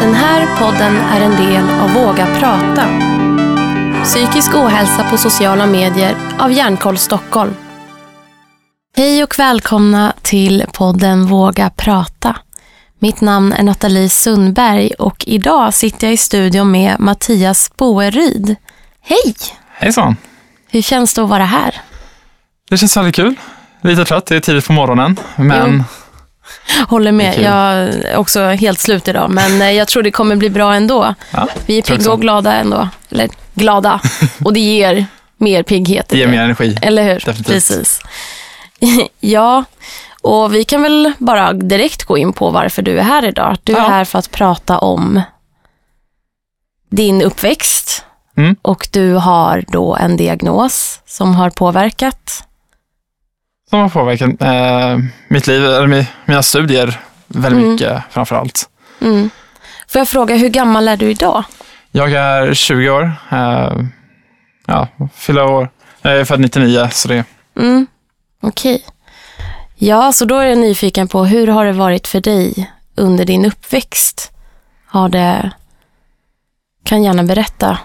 [0.00, 2.88] Den här podden är en del av Våga prata.
[4.04, 7.54] Psykisk ohälsa på sociala medier av Hjärnkoll Stockholm.
[8.96, 12.36] Hej och välkomna till podden Våga prata.
[12.98, 18.56] Mitt namn är Nathalie Sundberg och idag sitter jag i studion med Mattias Boeryd.
[19.00, 19.34] Hej!
[19.72, 20.16] Hejsan!
[20.70, 21.80] Hur känns det att vara här?
[22.70, 23.34] Det känns väldigt kul.
[23.80, 25.84] Lite trött, det är tidigt på morgonen, men
[26.88, 27.34] Håller med.
[27.34, 27.44] Kul.
[27.44, 31.14] Jag är också helt slut idag, men eh, jag tror det kommer bli bra ändå.
[31.30, 32.88] ja, Vi är pigga och glada ändå.
[33.10, 34.00] Eller glada.
[34.44, 36.08] Och det ger mer pigghet.
[36.08, 36.76] det ger mer energi.
[36.82, 37.14] Eller hur?
[37.14, 37.46] Definitivt.
[37.46, 38.00] Precis.
[39.20, 39.64] ja,
[40.22, 43.56] och vi kan väl bara direkt gå in på varför du är här idag.
[43.64, 43.88] Du är Ja.
[43.88, 45.20] här för att prata om
[46.90, 48.04] din uppväxt.
[48.36, 48.56] Mm.
[48.62, 52.44] Och du har då en diagnos som har påverkat.
[53.70, 54.98] Som har påverkat eh,
[55.28, 57.72] mitt liv, eller mi- mina studier väldigt Mm.
[57.72, 58.68] mycket framför allt.
[59.00, 59.30] Mm.
[59.88, 61.44] Får jag fråga, hur gammal är du idag?
[61.92, 63.72] Jag är 20 år, eh,
[64.66, 65.70] ja, fyller år.
[66.02, 67.24] Jag är född 99, så det
[67.56, 67.86] Mm.
[68.42, 68.84] Okej.
[69.76, 73.44] Ja, så då är jag nyfiken på hur har det varit för dig under din
[73.44, 74.32] uppväxt?
[74.86, 75.50] Har det...
[76.84, 77.78] Kan gärna berätta.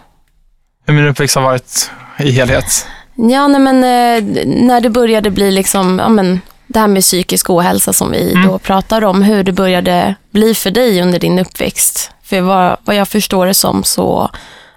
[0.88, 2.88] hur min uppväxt har varit i helhet.
[3.16, 7.50] Ja, nej men eh, när det började bli liksom, ja men det här med psykisk
[7.50, 8.48] ohälsa som vi Mm.
[8.48, 12.12] då pratar om, hur det började bli för dig under din uppväxt.
[12.24, 14.30] För vad, vad jag förstår det som så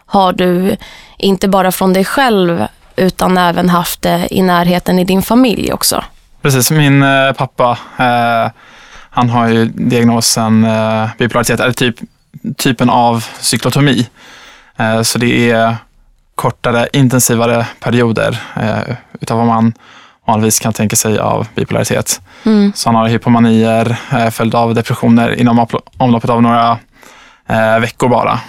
[0.06, 0.77] har du
[1.19, 2.66] inte bara från dig själv
[2.97, 6.05] utan även haft det i närheten i din familj också.
[6.42, 8.50] Precis, min eh, pappa, eh,
[9.11, 11.97] han har ju diagnosen eh, bipolaritet, eller typ,
[12.56, 14.06] typen av cyklotomi.
[14.77, 15.77] Eh, så det är
[16.39, 19.72] kortare, intensivare perioder eh, utav vad man
[20.27, 22.20] vanligtvis kan tänka sig av bipolaritet.
[22.44, 22.72] Mm.
[22.75, 25.66] Så han har hypomanier, eh, följd av depressioner inom
[25.98, 26.78] omloppet av några
[27.48, 28.41] eh, veckor bara.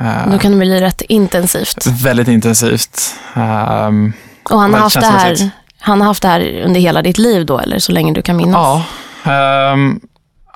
[0.00, 1.86] Eh, Då kan det bli rätt intensivt.
[1.86, 3.00] Väldigt intensivt.
[3.34, 4.12] Ehm,
[4.50, 7.46] Och han har, haft det här, han har haft det här under hela ditt liv
[7.46, 8.82] då, eller så länge du kan minnas?
[9.24, 10.00] Ja, ehm,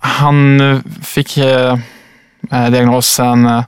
[0.03, 1.79] han fick eh,
[2.53, 3.63] eh, diagnosen eh,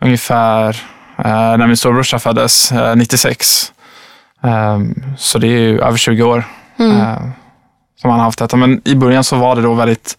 [0.00, 0.76] ungefär
[1.24, 3.72] när min storebrorsa föddes, eh, 96.
[4.42, 6.44] Ehm, så det är ju över 20 år
[6.78, 6.96] Mm.
[7.00, 7.18] eh,
[8.00, 8.56] som han har haft detta.
[8.56, 10.18] Men i början så var det då väldigt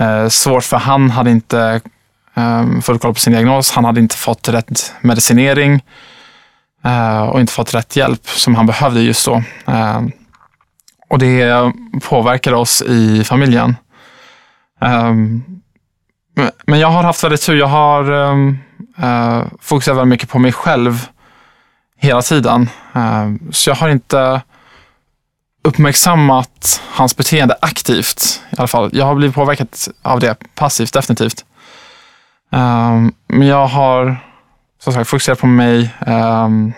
[0.00, 1.80] eh, svårt för han hade inte
[2.36, 3.70] eh, full koll på sin diagnos.
[3.72, 5.84] Han hade inte fått rätt medicinering
[6.84, 9.42] eh, och inte fått rätt hjälp som han behövde just då.
[9.66, 10.02] Eh,
[11.10, 13.76] och det påverkade oss i familjen.
[14.80, 15.42] Ehm,
[16.66, 17.56] men- jag har haft väldigt tur.
[17.58, 18.04] Jag har
[18.98, 21.08] uh, fokuserar väldigt mycket på mig själv
[21.96, 22.68] hela tiden.
[22.96, 24.42] Uh, så jag har inte
[25.62, 28.90] uppmärksammat hans beteende aktivt i alla fall.
[28.92, 29.68] Jag har blivit påverkad
[30.02, 31.44] av det passivt, definitivt.
[32.50, 34.16] Um, men jag har
[34.78, 36.72] som sagt fokuserat på mig um,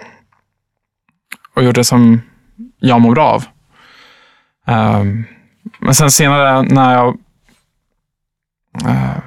[1.54, 2.20] och gjort det som
[2.78, 3.44] jag mår bra av.
[4.66, 5.24] Um,
[5.78, 7.18] men sen senare när jag,
[8.84, 9.18] uh,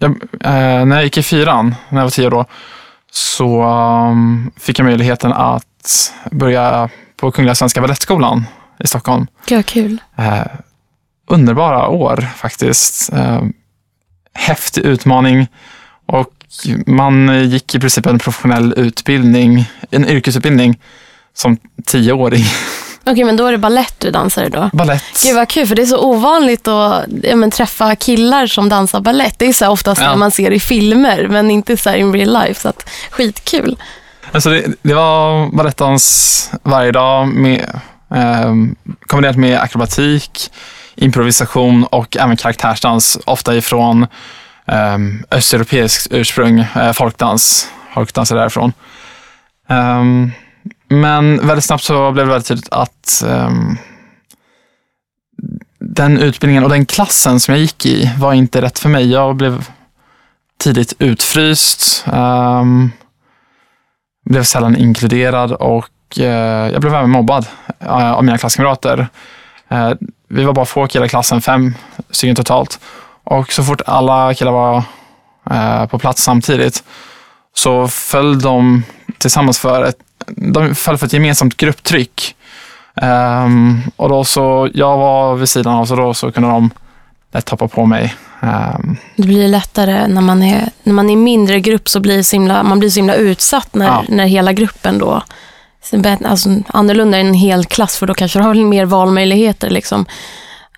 [0.00, 2.44] jag eh, när jag gick i fyran, när jag var tio år då,
[3.10, 8.44] så um, fick jag möjligheten att börja på Kungliga Svenska Balettskolan
[8.78, 9.26] i Stockholm.
[9.46, 9.98] Gud, kul.
[10.16, 10.46] Eh,
[11.26, 13.12] underbara år faktiskt.
[13.12, 13.42] Eh,
[14.34, 15.48] häftig utmaning
[16.06, 16.34] och
[16.86, 20.80] man gick i princip en professionell utbildning, en yrkesutbildning
[21.34, 21.56] som
[21.86, 22.44] tioåring.
[23.10, 24.70] Okej, men då är det ballett du dansar då?
[24.72, 25.04] Ballett.
[25.24, 29.00] Gud vad kul, för det är så ovanligt att ja, men, träffa killar som dansar
[29.00, 29.38] ballett.
[29.38, 30.16] Det är så här oftast Ja.
[30.16, 32.60] man ser i filmer, men inte så in real life.
[32.60, 33.76] Så att, skitkul.
[34.32, 37.60] Alltså det, det var balettdans varje dag med,
[38.14, 38.54] eh,
[39.06, 40.50] kombinerat med akrobatik,
[40.94, 44.06] improvisation och även karaktärsdans, ofta ifrån
[44.66, 44.98] eh,
[45.30, 48.72] östeuropeiskt ursprung, eh, folkdans, folkdans är därifrån.
[49.68, 50.32] Ehm,
[50.92, 53.78] men väldigt snabbt så blev det väldigt tydligt att um,
[55.78, 59.10] den utbildningen och den klassen som jag gick i var inte rätt för mig.
[59.10, 59.68] Jag blev
[60.58, 62.04] tidigt utfryst.
[62.12, 62.90] um,
[64.24, 66.24] blev sällan inkluderad och uh,
[66.72, 67.46] jag blev även mobbad
[67.82, 69.08] uh, av mina klasskamrater.
[69.72, 69.92] Uh,
[70.28, 71.74] vi var bara få killar i klassen, fem
[72.10, 72.80] stycken totalt.
[73.24, 74.82] Och så fort alla killar var
[75.86, 76.84] på plats samtidigt
[77.54, 78.82] så föll de
[79.20, 79.96] tillsammans för ett,
[80.26, 82.34] de föll för ett gemensamt grupptryck.
[82.96, 86.70] Ehm, och då så, jag var vid sidan av så då så kunde de
[87.32, 88.14] lätt hoppa på mig.
[88.42, 92.36] Ehm, Det blir lättare när man är, när man är mindre grupp så blir så
[92.36, 94.04] himla, man blir så himla utsatt när, Ja.
[94.08, 95.22] när hela gruppen då
[96.24, 99.70] Alltså, annorlunda än en hel klass för då kanske du har mer valmöjligheter.
[99.70, 100.06] Liksom.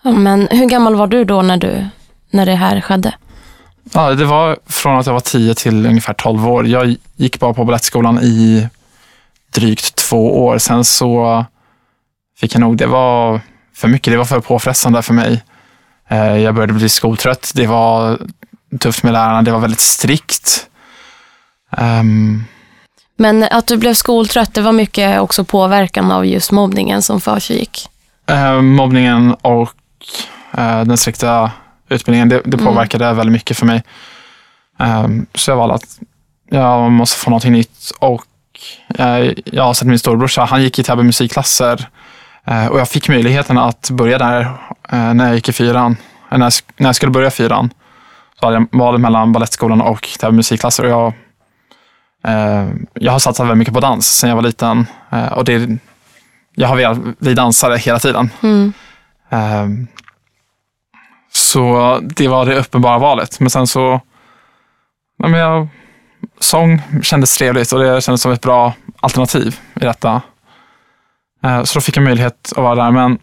[0.03, 1.87] Men hur gammal var du då när, du
[2.31, 3.15] när det här skedde?
[3.93, 6.67] Ja, det var från att jag var 10 till ungefär 12 år.
[6.67, 8.69] Jag gick bara på balettskolan i
[9.51, 10.59] drygt två år.
[10.59, 11.45] Sen så
[12.37, 13.41] fick jag nog, det var
[13.75, 15.43] för mycket, det var för påfrestande för mig.
[16.09, 17.53] Eh, jag började bli skoltrött.
[17.55, 18.19] Det var
[18.81, 20.67] tufft med lärarna, det var väldigt strikt.
[21.79, 22.45] Um,
[23.17, 27.89] Men att du blev skoltrött, det var mycket också påverkan av just mobbningen som försiggick?
[28.31, 29.75] Uh, mobbningen och
[30.59, 31.51] uh, den strikta
[31.93, 32.67] utbildningen, det, det mm.
[32.67, 33.17] påverkade mm.
[33.17, 33.83] väldigt mycket för mig.
[34.79, 35.99] Um, så jag valde att
[36.51, 38.25] jag måste få någonting nytt och
[39.01, 41.89] uh, jag har sett min storebrorsa, han gick i Täby musikklasser
[42.71, 44.51] och jag fick möjligheten att börja där
[45.15, 45.97] när jag gick i fyran,
[46.31, 47.71] när jag, när jag skulle börja fyran.
[48.41, 51.13] Så hade jag valet mellan balettskolan och Täby musikklasser och jag
[52.95, 54.87] jag har satsat väldigt mycket på dans sedan jag var liten
[55.31, 55.69] och det,
[56.55, 58.31] jag har velat bli dansare hela tiden.
[58.43, 58.73] Mm.
[61.33, 63.41] Så det var det uppenbara valet.
[63.41, 64.01] Men sen så,
[65.19, 65.69] ja, men jag,
[66.41, 70.23] sång kändes trevligt och det kändes som ett bra alternativ i detta.
[71.45, 72.91] Eh, så då fick jag möjlighet att vara där.
[72.91, 73.19] Men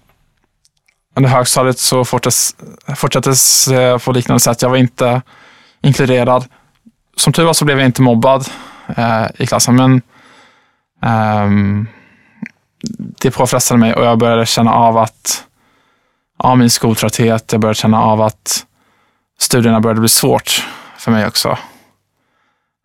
[1.15, 4.61] under högstadiet så fortsattes det på liknande sätt.
[4.61, 5.21] Jag var inte
[5.81, 6.45] inkluderad.
[7.15, 8.47] Som tur var så blev jag inte mobbad
[8.97, 9.75] eh, i klassen.
[9.75, 10.01] Men
[11.03, 11.49] eh,
[13.21, 15.45] det påfrestade mig och jag började känna av att
[16.43, 18.65] ja, min skoltrötthet, jag började känna av att
[19.39, 21.57] studierna började bli svårt för mig också.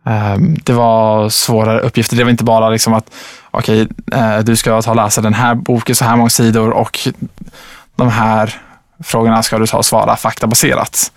[0.06, 2.16] Eh, det var svårare uppgifter.
[2.16, 3.14] Det var inte bara liksom att
[3.50, 6.70] okej, okay, eh, du ska ta och läsa den här boken så här många sidor
[6.70, 7.08] och
[7.96, 8.60] de här
[9.04, 11.12] frågorna ska du ta och svara faktabaserat.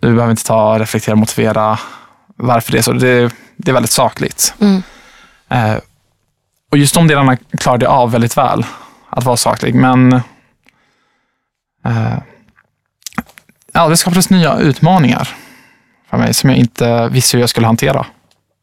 [0.00, 1.78] Du behöver inte ta reflektera och motivera
[2.36, 2.92] varför det är så.
[2.92, 4.54] Det, det är väldigt sakligt.
[4.60, 4.82] Mm.
[5.48, 5.76] Eh,
[6.70, 8.66] och just de delarna klarade jag av väldigt väl,
[9.10, 9.74] att vara saklig.
[9.74, 10.20] Men
[13.72, 15.28] ja, det skapades nya utmaningar
[16.10, 18.06] för mig som jag inte visste hur jag skulle hantera.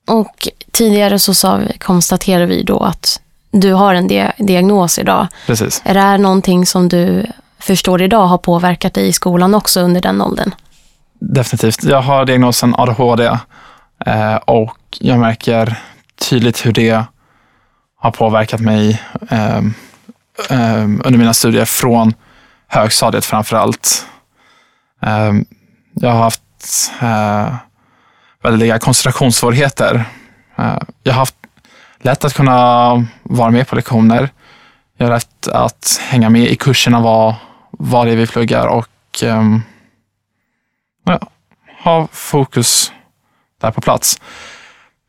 [0.07, 5.27] Och tidigare så sa vi, konstaterade vi då att du har en di diagnos idag.
[5.47, 5.81] Precis.
[5.85, 7.25] Är det här någonting som du
[7.59, 10.51] förstår idag har påverkat dig i skolan också under den åldern?
[11.19, 11.83] Definitivt.
[11.83, 13.37] Jag har diagnosen ADHD
[14.05, 15.75] Eh, och jag märker
[16.29, 17.03] tydligt hur det
[17.97, 19.57] har påverkat mig eh,
[20.49, 22.13] eh, under mina studier från
[22.67, 24.07] högstadiet framför allt.
[25.01, 25.33] Eh,
[25.93, 27.55] jag har haft eh,
[28.43, 30.05] väldiga koncentrationssvårigheter.
[30.55, 31.35] Eh, jag har haft
[31.99, 34.29] lätt att kunna vara med på lektioner.
[34.97, 37.35] Jag har lätt att hänga med i kurserna vad,
[37.71, 39.43] vad det är vi pluggar och eh,
[41.05, 41.19] ja,
[41.83, 42.91] ha fokus
[43.61, 44.21] där på plats.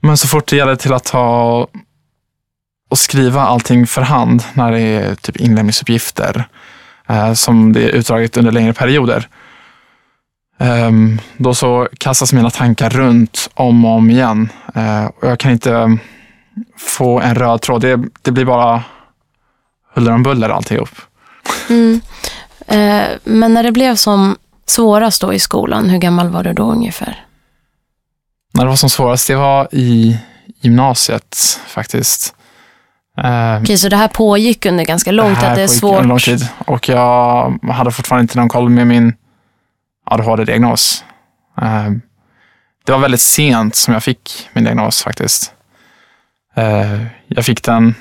[0.03, 1.67] Men så fort det gäller till att ta
[2.89, 6.45] och skriva allting för hand när det är typ inlämningsuppgifter eh,
[7.35, 9.29] som det är utdraget under längre perioder.
[10.61, 10.91] Eh,
[11.37, 15.99] då så kastas mina tankar runt om och om igen eh, och jag kan inte
[16.79, 17.81] få en röd tråd.
[17.81, 18.83] Det, det blir bara
[19.95, 20.91] huller om buller alltihop.
[21.71, 22.01] Mm.
[22.67, 24.37] Eh, men när det blev som
[24.67, 27.27] svårast då i skolan, hur gammal var du då ungefär?
[28.57, 30.19] när det var som svårast, det var i
[30.61, 32.35] gymnasiet faktiskt.
[33.19, 35.45] Okej, okay, så det här pågick under ganska lång tid?
[35.45, 36.05] Det, det är svårt?
[36.05, 39.15] lång tid och jag hade fortfarande inte någon koll med min
[40.05, 41.05] ADHD-diagnos.
[41.63, 41.91] Eh,
[42.85, 45.53] det var väldigt sent som jag fick min diagnos faktiskt.
[46.57, 47.95] Eh, jag fick den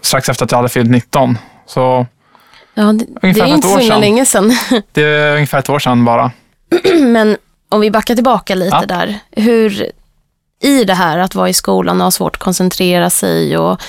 [0.00, 1.38] strax efter att jag hade fyllt 19.
[1.66, 2.06] Så
[2.74, 4.56] ja, det, ungefär det är inte så länge sedan.
[4.92, 6.32] Det är ungefär ett år sedan bara.
[7.02, 7.36] Men
[7.68, 8.86] om vi backar tillbaka lite ja.
[8.86, 9.18] där.
[9.30, 9.90] Hur,
[10.62, 13.80] i det här att vara i skolan och ha svårt att koncentrera sig och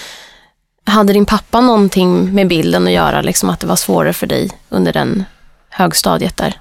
[0.86, 4.52] hade din pappa någonting med bilden att göra, liksom att det var svårare för dig
[4.70, 5.24] under den
[5.70, 6.60] högstadiet där?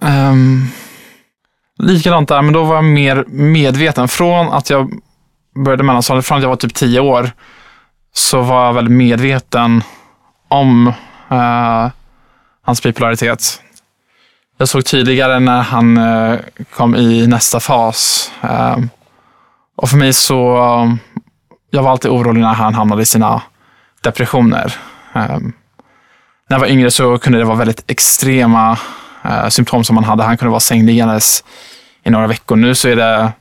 [0.00, 0.68] Um,
[1.78, 4.08] likadant där, men då var jag mer medveten.
[4.08, 4.90] Från att jag
[5.64, 7.30] började mellanstadiet, från att jag var typ tio år,
[8.14, 9.82] så var jag väldigt medveten
[10.48, 10.92] om
[11.32, 11.88] uh,
[12.62, 13.60] hans bipolaritet.
[14.58, 16.38] Jag såg tydligare när han uh,
[16.70, 18.30] kom i nästa fas.
[18.44, 18.78] Uh,
[19.76, 20.58] och för mig så,
[21.74, 23.42] jag var alltid orolig när han hamnade i sina
[24.00, 24.74] depressioner.
[25.14, 25.38] Eh,
[26.48, 28.78] när jag var yngre så kunde det vara väldigt extrema
[29.24, 30.22] eh, symptom som han hade.
[30.22, 31.44] Han kunde vara sängliggandes
[32.04, 32.56] i några veckor.
[32.56, 33.32] Nu så är det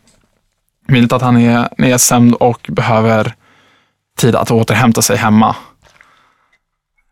[0.87, 3.33] möjligt att han är nedstämd och behöver
[4.17, 5.55] tid att återhämta sig hemma.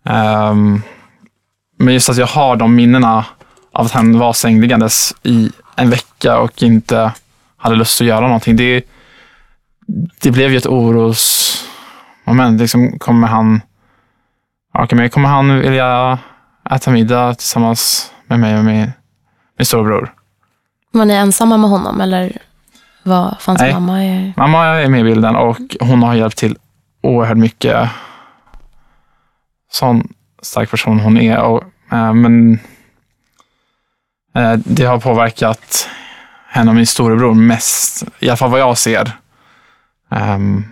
[0.05, 0.81] Ehm,
[1.77, 3.25] men just att jag har de minnena
[3.71, 7.11] av att han var sängliggandes i en vecka och inte
[7.57, 8.55] hade lust att göra någonting.
[8.55, 8.83] Det,
[10.21, 12.59] det blev ju ett orosmoment.
[12.59, 13.61] Liksom, kommer han
[14.73, 16.19] okay, kommer han vilja
[16.69, 18.91] äta middag tillsammans med mig och min,
[19.57, 20.13] min storebror?
[20.91, 22.37] Var ni ensamma med honom eller
[23.03, 23.73] vad fanns Nej.
[23.73, 24.33] mamma i?
[24.37, 26.57] Mamma är med i bilden och hon har hjälpt till
[27.01, 27.89] oerhört mycket.
[29.71, 31.37] Sån stark person hon är.
[31.37, 32.59] Och, eh, men
[34.35, 35.89] eh, det har påverkat
[36.47, 39.11] henne och min storebror mest, i alla fall vad jag ser.
[40.11, 40.65] Ehm,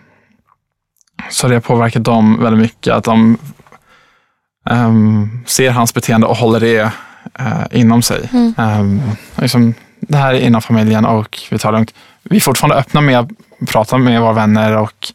[1.29, 2.93] så det har påverkat dem väldigt mycket.
[2.93, 3.37] Att de
[4.69, 6.91] ehm, ser hans beteende och håller det
[7.39, 8.29] eh, inom sig.
[8.33, 8.53] Mm.
[8.57, 9.01] Ehm,
[9.35, 11.93] liksom, det här är inom familjen och vi tar det lugnt.
[12.23, 13.29] Vi är fortfarande öppna med att
[13.67, 15.07] prata med våra vänner och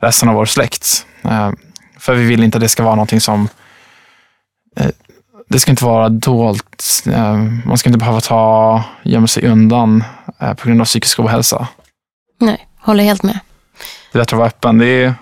[0.00, 1.06] resten av vår släkt.
[1.22, 1.56] Ehm,
[1.98, 3.48] för vi vill inte att det ska vara någonting som
[4.76, 4.90] eh,
[5.48, 7.02] det ska inte vara dolt.
[7.64, 10.04] Man ska inte behöva ta, gömma sig undan
[10.40, 11.68] eh, på grund av psykisk ohälsa.
[12.40, 13.40] Nej, håller helt med.
[14.16, 14.78] Det är bättre att vara öppen.
[14.78, 15.14] Det är,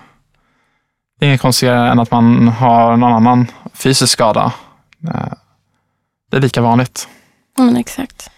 [1.19, 4.53] det är inget konstigare än att man har någon annan fysisk skada.
[5.07, 5.33] Eh,
[6.31, 7.07] Det är lika vanligt.
[7.57, 8.29] Men exakt.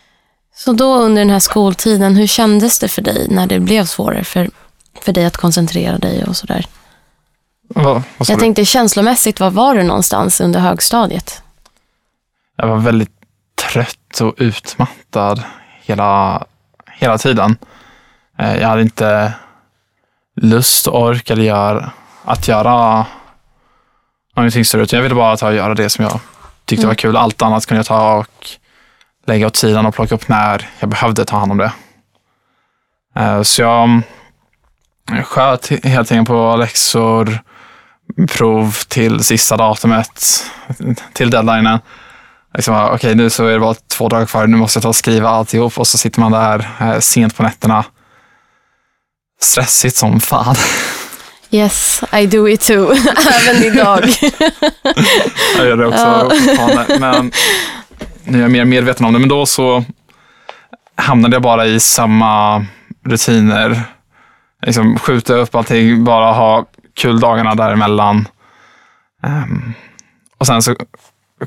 [0.56, 4.24] Så då under den här skoltiden, hur kändes det för dig när det blev svårare
[4.24, 4.50] för,
[5.02, 6.66] för dig att koncentrera dig och sådär?
[7.74, 8.36] Sa Jag du?
[8.36, 11.42] tänkte känslomässigt, var var du någonstans under högstadiet?
[12.56, 13.12] Jag var väldigt
[13.72, 15.44] trött och utmattad
[15.82, 16.44] hela,
[16.92, 17.58] hela tiden.
[18.40, 19.34] Eh, Jag hade inte
[20.42, 21.90] lust och ork eller gör,
[22.26, 23.06] att göra
[24.36, 24.82] någonting större.
[24.84, 26.20] utan Jag ville bara ta och göra det som jag
[26.66, 26.88] tyckte Mm.
[26.90, 27.18] var kul.
[27.18, 28.48] Allt annat kunde jag ta och
[29.28, 31.72] lägga åt sidan och plocka upp när jag behövde ta hand om det.
[33.16, 34.02] Eh, Så jag
[35.26, 37.40] sköt helt enkelt på läxor,
[38.32, 40.44] prov till sista datumet,
[41.14, 41.80] till deadlinen.
[42.54, 44.48] Liksom, Okej, nu så är det bara två dagar kvar.
[44.48, 47.44] Nu måste jag ta och skriva alltihop och så sitter man där eh, sent på
[47.44, 47.84] nätterna.
[49.42, 50.56] Stressigt som fan.
[51.52, 52.92] Yes, I do it too.
[53.50, 54.04] Även idag.
[55.58, 56.30] Jag gör det också Ja.
[56.30, 57.00] fortfarande.
[57.00, 57.32] Men
[58.24, 59.20] nu är jag mer medveten om det.
[59.20, 59.84] Men då så
[60.96, 62.66] hamnade jag bara i samma
[63.06, 63.82] rutiner.
[64.66, 66.66] Liksom skjuta upp allting, bara ha
[66.96, 68.28] kul dagarna däremellan.
[69.28, 69.74] Um,
[70.38, 70.76] och sen så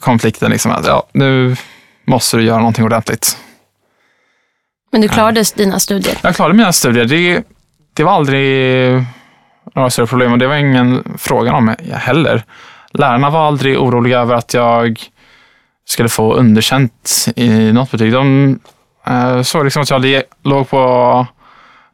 [0.00, 1.56] konflikten liksom att ja, nu
[2.06, 3.36] måste du göra någonting ordentligt.
[4.92, 6.18] Men du klarade dina studier?
[6.22, 7.04] Jag klarade mina studier.
[7.04, 7.42] Det,
[7.94, 9.04] det var aldrig
[9.74, 12.42] några större problem och det var ingen fråga om heller.
[12.92, 15.00] Lärarna var aldrig oroliga över att jag
[15.84, 18.12] skulle få underkänt i något betyg.
[18.12, 18.58] De
[19.06, 21.26] eh, såg liksom att jag låg på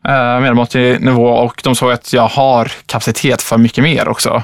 [0.09, 4.43] eh, medelmåttig nivå och de såg att jag har kapacitet för mycket mer också.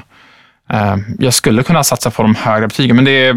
[0.69, 3.33] Eh, jag skulle kunna satsa på de högre betygen men det,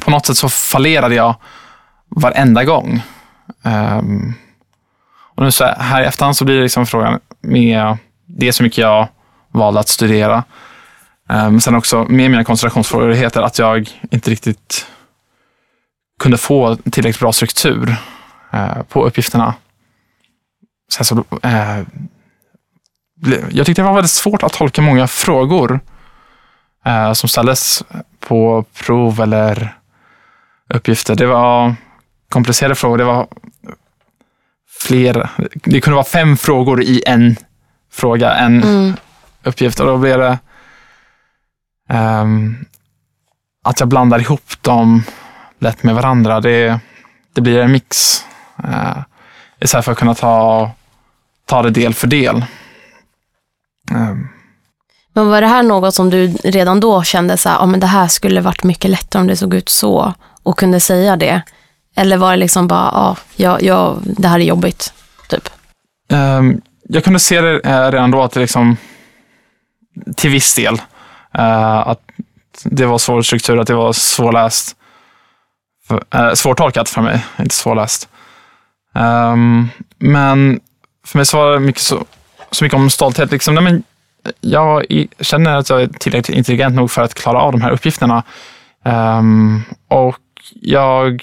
[0.00, 1.34] på något sätt så fallerade jag
[2.08, 3.02] varenda gång.
[3.64, 4.34] Ehm,
[5.38, 8.78] och nu så här i efterhand så blir det liksom frågan med det så mycket
[8.78, 9.08] jag
[9.52, 10.44] valde att studera.
[11.28, 14.86] Men sen också med mina koncentrationssvårigheter att jag inte riktigt
[16.18, 17.96] kunde få tillräckligt bra struktur
[18.52, 19.54] eh, på uppgifterna.
[20.92, 21.78] Sen så, eh,
[23.50, 25.80] jag tyckte det var väldigt svårt att tolka många frågor
[26.84, 27.84] eh, som ställdes
[28.20, 29.78] på prov eller
[30.74, 31.14] uppgifter.
[31.14, 31.74] Det var
[32.28, 32.98] komplicerade frågor.
[32.98, 33.26] Det var
[34.80, 35.30] fler.
[35.54, 37.36] Det kunde vara fem frågor i en
[37.92, 38.96] fråga, en Mm.
[39.44, 39.80] uppgift.
[39.80, 40.38] Och då blev det
[41.88, 42.56] ehm,
[43.64, 45.02] att jag blandar ihop dem
[45.58, 46.40] lätt med varandra.
[46.40, 46.80] Det,
[47.34, 48.24] det blir en mix.
[48.64, 48.98] Uh,
[49.60, 50.70] istället för att kunna ta,
[51.46, 52.44] ta det del för del.
[53.90, 54.28] Ehm,
[55.12, 57.86] Men var det här något som du redan då kände så här, ja, men det
[57.86, 61.42] här skulle varit mycket lättare om det såg ut så och kunde säga det?
[61.98, 64.92] Eller var det liksom bara, ja, ja, ja det här är jobbigt,
[65.28, 65.48] typ?
[66.12, 68.76] Um, jag kunde se det eh, redan då att det liksom
[70.16, 70.74] till viss del
[71.34, 72.00] eh, att
[72.64, 74.76] det var svår struktur, att det var svårläst.
[75.88, 78.08] För, eh, svårtolkat för mig, inte svårläst.
[78.94, 80.60] Um, men
[81.06, 82.04] för mig så var det mycket så,
[82.50, 83.30] så mycket om stolthet.
[83.30, 83.82] Liksom, nej, men
[84.40, 84.84] jag
[85.20, 88.22] känner att jag är tillräckligt intelligent nog för att klara av de här uppgifterna.
[88.84, 90.18] Um, och
[90.54, 91.22] jag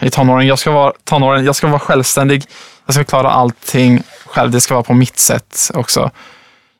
[0.00, 2.44] i tonåren, jag ska vara tonåren, jag ska vara självständig.
[2.86, 4.50] Jag ska klara allting själv.
[4.50, 6.10] Det ska vara på mitt sätt också.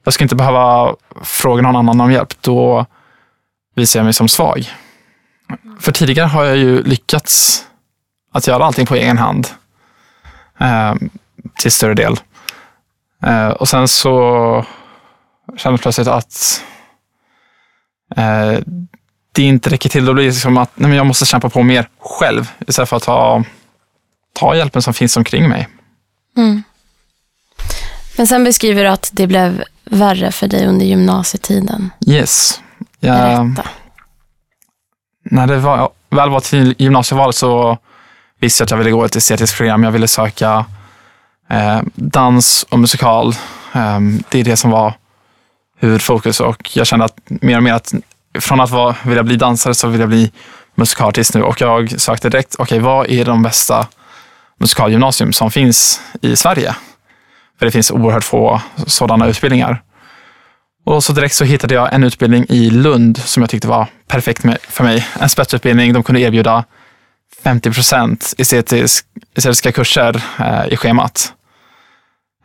[0.04, 2.34] Jag ska inte behöva fråga någon annan om hjälp.
[2.40, 2.86] Då
[3.74, 4.70] visar jag mig som svag.
[5.80, 7.64] För tidigare har jag ju lyckats
[8.32, 9.48] att göra allting på egen hand.
[10.60, 10.94] Eh,
[11.54, 12.16] till större del.
[13.26, 14.10] Eh, och sen så
[15.56, 16.62] känner jag plötsligt att
[18.16, 18.58] eh,
[19.32, 20.04] det inte räcker till.
[20.04, 22.96] Då blir det liksom att nej, men jag måste kämpa på mer själv istället för
[22.96, 23.44] att ta,
[24.32, 25.68] ta hjälpen som finns omkring mig.
[26.36, 26.62] Mm.
[28.16, 31.90] Men sen beskriver du att det blev värre för dig under gymnasietiden.
[32.06, 32.60] Yes.
[33.00, 33.68] Jag, Berätta.
[35.22, 37.78] när det var, väl var till gymnasievalet så
[38.40, 39.84] visste att jag ville gå ett estetiskt program.
[39.84, 40.64] Jag ville söka
[41.50, 43.28] eh, dans och musikal.
[43.74, 44.94] Eh, det är det som var
[45.78, 47.94] huvudfokus och jag kände att mer och mer att
[48.40, 50.32] från att vara, vilja bli dansare så vill jag bli
[50.74, 53.86] musikalartist nu och jag sökte direkt, okej okay, vad är de bästa
[54.58, 56.74] musikalgymnasium som finns i Sverige?
[57.58, 59.82] För det finns oerhört få sådana utbildningar.
[60.84, 64.42] Och så direkt så hittade jag en utbildning i Lund som jag tyckte var perfekt
[64.68, 65.06] för mig.
[65.20, 65.92] En spetsutbildning.
[65.92, 66.64] De kunde erbjuda
[67.42, 71.32] 50 procent estetisk, estetiska kurser eh, i schemat.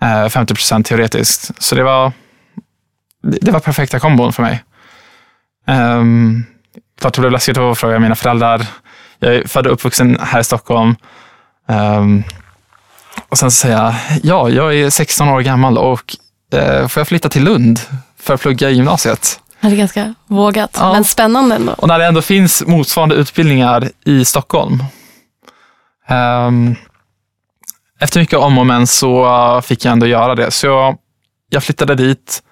[0.02, 1.52] Eh, 50 procent teoretiskt.
[1.64, 2.12] Så det var,
[3.24, 4.64] det var perfekta kombon för mig.
[5.68, 6.46] Um,
[7.02, 8.66] klart det blev läskigt att fråga mina föräldrar.
[9.20, 10.96] Jag är född och uppvuxen här i Stockholm.
[11.68, 12.24] Um,
[13.30, 16.16] och sen jag, ja, jag är 16 år gammal och
[16.54, 17.80] uh, får jag flytta till Lund
[18.20, 19.40] för att plugga i gymnasiet?
[19.62, 20.94] Det är ganska vågat, ja.
[20.94, 21.74] men spännande ändå.
[21.74, 24.84] Och när det ändå finns motsvarande utbildningar i Stockholm.
[26.10, 26.76] Um,
[28.00, 30.52] efter mycket om och men så fick jag ändå göra det.
[30.52, 30.98] Så jag,
[31.50, 32.44] jag flyttade dit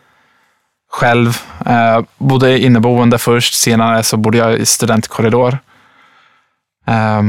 [0.95, 1.37] själv.
[1.65, 5.57] Eh, bodde inneboende först, senare så bodde jag i studentkorridor.
[6.87, 7.21] Eh,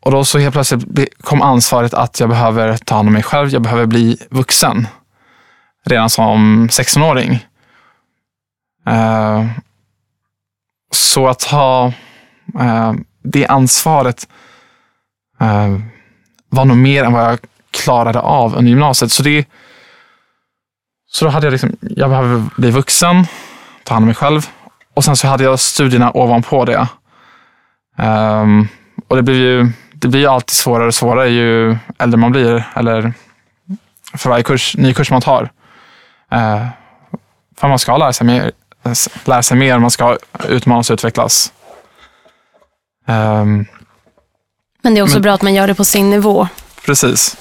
[0.00, 3.48] och då så helt plötsligt kom ansvaret att jag behöver ta hand om mig själv.
[3.48, 4.86] Jag behöver bli vuxen.
[5.84, 7.46] Redan som 16-åring.
[8.86, 9.46] Eh,
[10.90, 11.92] så att ha
[12.60, 14.28] eh, det ansvaret
[15.40, 15.78] eh,
[16.48, 17.38] var nog mer än vad jag
[17.70, 19.12] klarade av under gymnasiet.
[19.12, 19.46] Så det
[21.14, 23.26] så då hade jag liksom, jag behöver bli vuxen,
[23.84, 24.48] ta hand om mig själv
[24.94, 26.88] och sen så hade jag studierna ovanpå det.
[27.98, 28.68] Um,
[29.08, 33.12] och det blir ju det blir alltid svårare och svårare ju äldre man blir eller
[34.14, 35.42] för varje kurs, ny kurs man tar.
[36.34, 36.66] Uh,
[37.56, 38.52] för man ska lära sig mer,
[39.24, 41.52] lära sig mer man ska utmanas och utvecklas.
[43.08, 43.66] Um,
[44.82, 46.48] men det är också men, bra att man gör det på sin nivå.
[46.84, 47.36] Precis.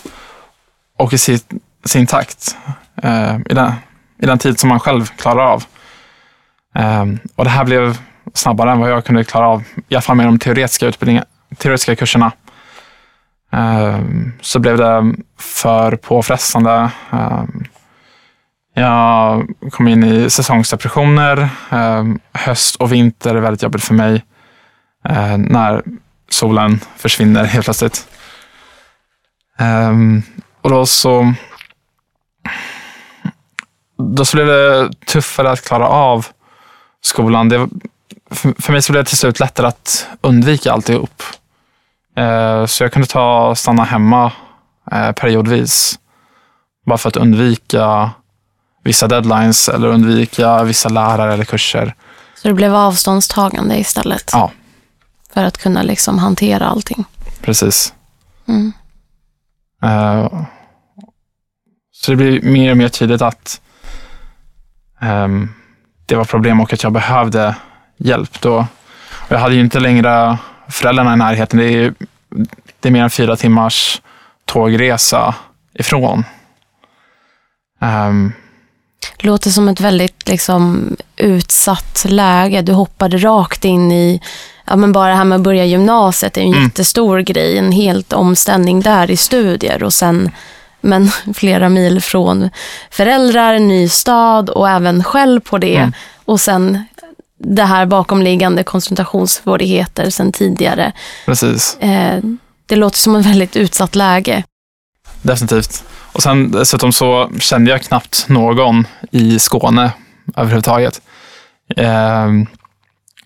[0.98, 1.40] Och i sin,
[1.86, 2.56] sin takt
[3.02, 3.74] eh, i, den,
[4.22, 5.64] i den tid som man själv klarar av.
[6.76, 7.98] Eh, och det här blev
[8.34, 11.26] snabbare än vad jag kunde klara av, i alla fall med de teoretiska, utbildningar,
[11.58, 12.32] teoretiska kurserna.
[13.54, 14.00] Eh,
[14.42, 16.92] så blev det för påfrestande.
[17.12, 17.64] Ehm,
[18.74, 21.50] jag kom in i säsongsdepressioner.
[21.70, 24.24] Ehm, höst och vinter är väldigt jobbigt för mig
[25.10, 25.84] eh, när
[26.30, 28.08] solen försvinner helt plötsligt.
[29.60, 30.24] Ehm,
[30.62, 31.34] och då så
[34.02, 36.28] då så blev det tuffare att klara av
[37.02, 37.50] skolan.
[37.50, 37.68] Det,
[38.32, 41.24] för mig så blev det till slut lättare att undvika alltihop.
[42.18, 44.32] Eh, så jag kunde ta stanna hemma
[44.92, 46.00] eh, periodvis.
[46.86, 48.12] Bara för att undvika
[48.84, 51.96] vissa deadlines eller undvika vissa lärare eller kurser.
[52.36, 54.30] Så det blev avståndstagande istället?
[54.34, 54.52] Ja.
[55.34, 57.06] För att kunna liksom hantera allting?
[57.42, 57.94] Precis.
[58.48, 58.74] Mm.
[59.84, 60.44] Uh,
[61.92, 63.62] så det blir mer och mer tydligt att
[66.06, 67.56] det var problem och att jag behövde
[67.98, 68.68] hjälp då.
[69.28, 70.38] Jag hade ju inte längre
[70.70, 71.60] föräldrarna i närheten.
[71.60, 71.94] Det är,
[72.80, 74.02] det är mer än fyra timmars
[74.46, 75.36] tågresa
[75.74, 76.24] ifrån.
[77.80, 78.34] Um,
[79.18, 82.62] det låter som ett väldigt liksom, utsatt läge.
[82.62, 84.22] Du hoppade rakt in i,
[84.66, 86.64] ja, men bara det här med att börja gymnasiet är en mm.
[86.64, 87.58] jättestor grej.
[87.58, 90.32] En helt omställning där i studier och sen
[90.82, 92.50] men flera mil från
[92.92, 95.78] föräldrar, ny stad och även själv på det.
[95.78, 95.94] Mm.
[96.26, 96.84] Och sen
[97.44, 100.92] det här bakomliggande koncentrationssvårigheter sen tidigare.
[101.26, 101.78] Precis.
[101.80, 102.20] Eh,
[102.66, 104.44] det låter som ett väldigt utsatt läge.
[105.22, 105.84] Definitivt.
[106.14, 109.92] Och sen dessutom så kände jag knappt någon i Skåne
[110.36, 111.02] överhuvudtaget.
[111.78, 112.28] Eh,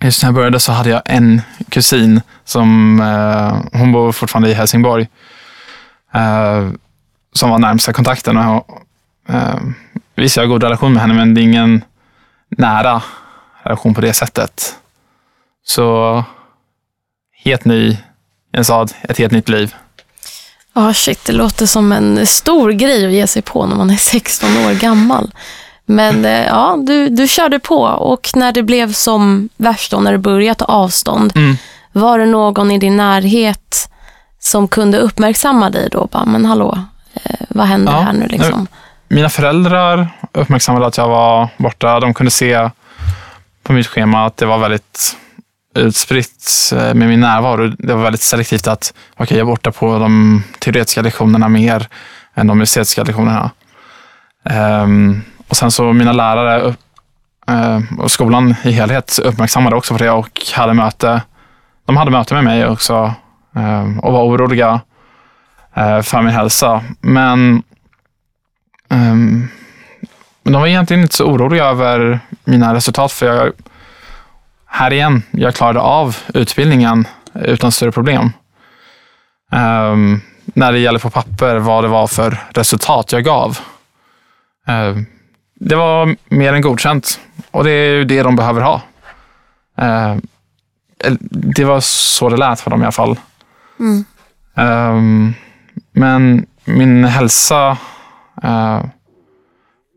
[0.01, 4.53] just när jag började så hade jag en kusin som, eh, hon bor fortfarande i
[4.53, 5.07] Helsingborg
[7.35, 8.37] som var närmsta kontakten.
[8.37, 8.67] Och,
[9.29, 9.59] eh,
[10.15, 11.83] visst, jag har god relation med henne, men det är ingen
[12.49, 13.01] nära
[13.63, 14.75] relation på det sättet.
[15.65, 16.23] Så
[17.43, 17.97] helt ny i
[18.51, 19.75] en stad, ett helt nytt liv.
[20.73, 23.89] Ja, oh, shit, det låter som en stor grej att ge sig på när man
[23.89, 25.31] är 16 år gammal.
[25.85, 30.11] Men eh, ja, du, du körde på och när det blev som värst då, när
[30.11, 31.57] du började ta avstånd, mm.
[31.91, 33.89] var det någon i din närhet
[34.39, 36.07] som kunde uppmärksamma dig då?
[36.11, 36.79] Bara, men hallå,
[37.49, 38.67] vad händer ja, här nu liksom?
[39.07, 41.99] Mina föräldrar uppmärksammade att jag var borta.
[41.99, 42.69] De kunde se
[43.63, 45.17] på mitt schema att det var väldigt
[45.75, 47.67] utspritt eh, med min närvaro.
[47.67, 51.87] Det var väldigt selektivt att okay, jag är borta på de teoretiska lektionerna mer
[52.35, 53.51] än de estetiska lektionerna.
[54.83, 56.75] Um, och sen så mina lärare
[57.49, 61.21] uh, och skolan i helhet uppmärksammade också på det och hade möte.
[61.85, 63.13] De hade möte med mig också
[63.55, 64.81] um, och var oroliga
[65.75, 66.83] eh, för min hälsa.
[67.01, 67.63] Men
[68.89, 69.47] um,
[70.43, 73.51] de var egentligen inte så oroliga över mina resultat för jag,
[74.65, 78.29] här igen, jag klarade av utbildningen utan större problem.
[79.51, 83.59] Um, när det gäller på papper vad det var för resultat jag gav.
[84.67, 85.05] Um,
[85.55, 87.19] det var mer än godkänt
[87.51, 88.81] och det är ju det de behöver ha.
[89.81, 90.17] Uh,
[91.29, 93.19] det var så det lät för dem i alla fall.
[93.79, 94.05] Mm.
[94.55, 95.33] Um,
[95.95, 97.77] men min hälsa
[98.43, 98.85] uh,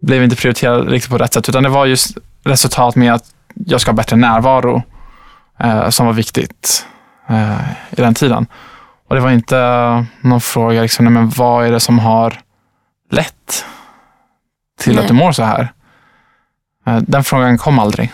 [0.03, 3.81] blev inte prioriterad riktigt på rätt sätt, utan det var just resultat med att jag
[3.81, 4.83] ska ha bättre närvaro
[5.65, 6.87] uh, som var viktigt
[7.31, 8.47] uh, i den tiden.
[9.09, 9.57] Och det var inte
[10.21, 12.41] någon fråga, liksom, nej, men vad är det som har
[13.11, 13.65] lett
[14.81, 15.03] till nej.
[15.03, 15.73] att du mår så här?
[17.01, 18.13] Den frågan kom aldrig.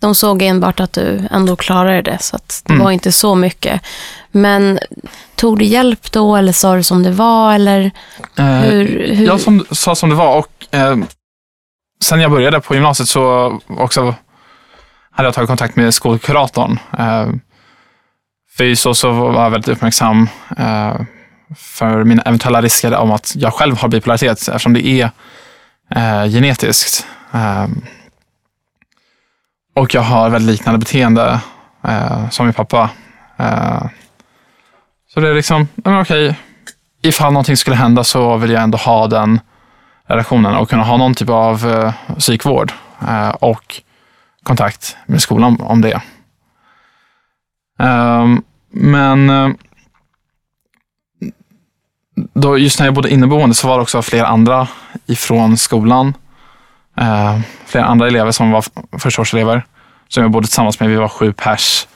[0.00, 2.84] De såg enbart att du ändå klarade det, så det mm.
[2.84, 3.82] var inte så mycket.
[4.32, 4.78] Men
[5.34, 7.54] tog du hjälp då eller sa du som det var?
[7.54, 7.90] Eller
[8.38, 9.26] eh, hur, hur?
[9.26, 10.96] Jag som, sa som det var och eh,
[12.02, 14.14] sen jag började på gymnasiet så också
[15.10, 16.78] hade jag tagit kontakt med skolkuratorn.
[16.98, 17.28] Eh,
[18.56, 21.00] för så, så var jag väldigt uppmärksam eh,
[21.56, 25.10] för mina eventuella risker om att jag själv har bipolaritet eftersom det är
[25.94, 27.06] eh, genetiskt.
[27.32, 27.66] Eh,
[29.76, 31.40] och jag har väldigt liknande beteende
[31.84, 32.90] eh, som min pappa.
[35.14, 36.38] Så det är liksom, men okej,
[37.02, 39.40] ifall någonting skulle hända så vill jag ändå ha den
[40.06, 42.72] relationen och kunna ha någon typ av eh, psykvård
[43.08, 43.82] eh, och
[44.42, 46.00] kontakt med skolan om det.
[47.78, 49.48] Um, men eh,
[52.34, 54.68] då, just när jag bodde inneboende så var det också flera andra
[55.06, 56.14] ifrån skolan.
[56.96, 58.64] Eh, flera andra elever som var
[58.98, 59.66] förstaårselever
[60.08, 60.88] som jag bodde tillsammans med.
[60.88, 61.88] Vi var sju pers.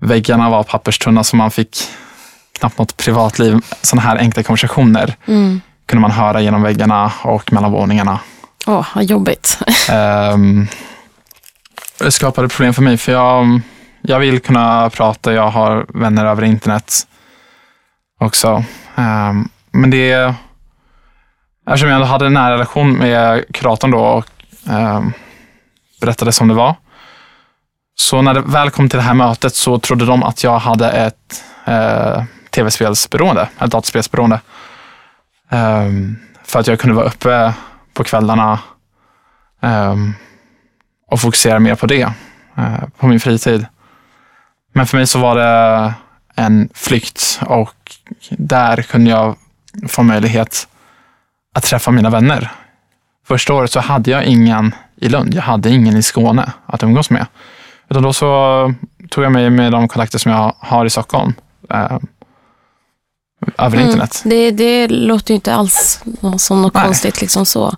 [0.00, 1.76] Väggarna var papperstunna så man fick
[2.58, 3.60] knappt något privatliv.
[3.82, 5.60] Sådana här enkla konversationer mm.
[5.86, 8.20] kunde man höra genom väggarna och mellan våningarna.
[8.66, 9.58] Åh, oh, vad jobbigt.
[10.32, 10.66] um,
[11.98, 13.60] det skapade problem för mig för jag,
[14.02, 15.32] jag vill kunna prata.
[15.32, 17.06] Jag har vänner över internet
[18.20, 18.64] också.
[18.96, 20.34] Um, men det
[21.66, 24.26] Eftersom jag hade en nära relation med kuratorn då och
[24.70, 25.12] um,
[26.00, 26.74] berättade som det var
[27.94, 30.90] så när det väl kom till det här mötet så trodde de att jag hade
[30.90, 32.22] ett eh,
[32.54, 34.40] tv-spelsberoende, eller dataspelsberoende.
[35.50, 37.54] Um, för att jag kunde vara uppe
[37.92, 38.58] på kvällarna
[39.60, 40.14] um,
[41.10, 42.04] och fokusera mer på det,
[42.58, 43.66] uh, på min fritid.
[44.72, 45.94] Men för mig så var det
[46.34, 47.74] en flykt och
[48.30, 49.36] där kunde jag
[49.88, 50.68] få möjlighet
[51.54, 52.50] att träffa mina vänner.
[53.26, 57.10] Första året så hade jag ingen i Lund, jag hade ingen i Skåne att umgås
[57.10, 57.26] med.
[57.88, 58.74] Utan då så
[59.10, 61.34] tog jag mig med de kontakter som jag har i Stockholm.
[61.70, 62.06] Ehm,
[63.58, 64.22] över mm, internet.
[64.24, 66.00] Det, det låter ju inte alls
[66.38, 66.84] som något Nej.
[66.84, 67.76] konstigt liksom så.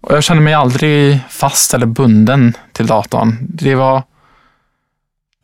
[0.00, 3.36] Och jag kände mig aldrig fast eller bunden till datorn.
[3.40, 4.02] Det var,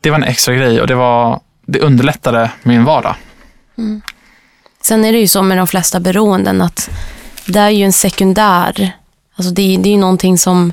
[0.00, 3.14] det var en extra grej och det, var, det underlättade min vardag.
[3.78, 4.02] Mm.
[4.82, 6.90] Sen är det ju så med de flesta beroenden att
[7.46, 8.92] det är ju en sekundär,
[9.36, 10.72] alltså det, det är ju någonting som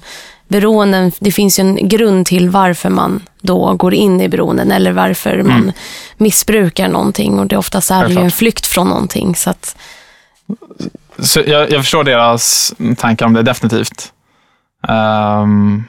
[0.50, 4.92] beroenden, det finns ju en grund till varför man då går in i beroenden eller
[4.92, 5.48] varför mm.
[5.48, 5.72] man
[6.18, 9.36] missbrukar någonting och det oftast är det ju en flykt från någonting.
[9.36, 9.78] Så, att...
[11.20, 14.14] så jag, jag, förstår deras tankar om det definitivt.
[14.88, 15.84] Um,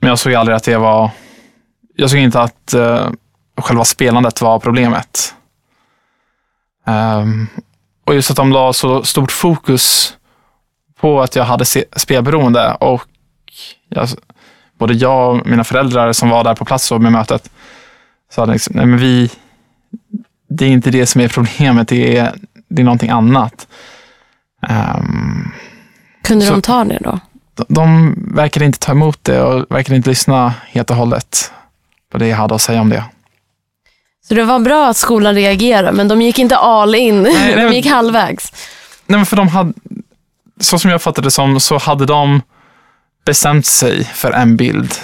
[0.00, 1.10] men jag såg aldrig att det var,
[1.96, 3.10] jag såg inte att uh,
[3.60, 5.34] själva spelandet var problemet.
[6.86, 7.46] Um,
[8.04, 10.15] och just att de la så stort fokus
[11.00, 11.64] på att jag hade
[11.96, 13.02] spelberoende och
[13.88, 14.08] jag,
[14.78, 17.50] både jag och mina föräldrar som var där på plats med mötet
[18.30, 19.30] sa liksom, nej men vi,
[20.48, 22.34] det är inte det som är problemet, det är,
[22.68, 23.68] det är någonting annat.
[24.68, 25.52] Um,
[26.22, 27.20] Kunde så, de ta det då?
[27.54, 31.52] De, de verkade inte ta emot det och verkade inte lyssna helt och hållet
[32.12, 33.04] på det jag hade att säga om det.
[34.28, 37.22] Så det var bra att skolan reagerade, men de gick inte all in.
[37.22, 38.52] Nej, de gick halvvägs.
[39.06, 39.72] Nej, men för de hade,
[40.60, 42.42] så som jag fattade det som, så hade de
[43.24, 44.94] bestämt sig för en bild.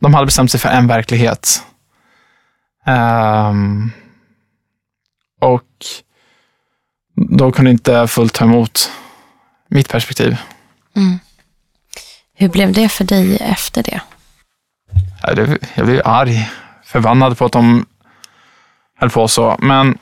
[0.00, 1.62] De hade bestämt sig för en verklighet.
[2.86, 3.92] Um,
[5.40, 5.86] och
[7.14, 8.90] då kunde inte fullt ta emot
[9.68, 10.36] mitt perspektiv.
[10.96, 11.18] Mm.
[12.34, 14.00] Hur blev det för dig efter det?
[15.74, 16.50] Jag blev arg,
[16.84, 17.86] förbannad på att de
[18.96, 19.56] höll på så.
[19.58, 19.98] Men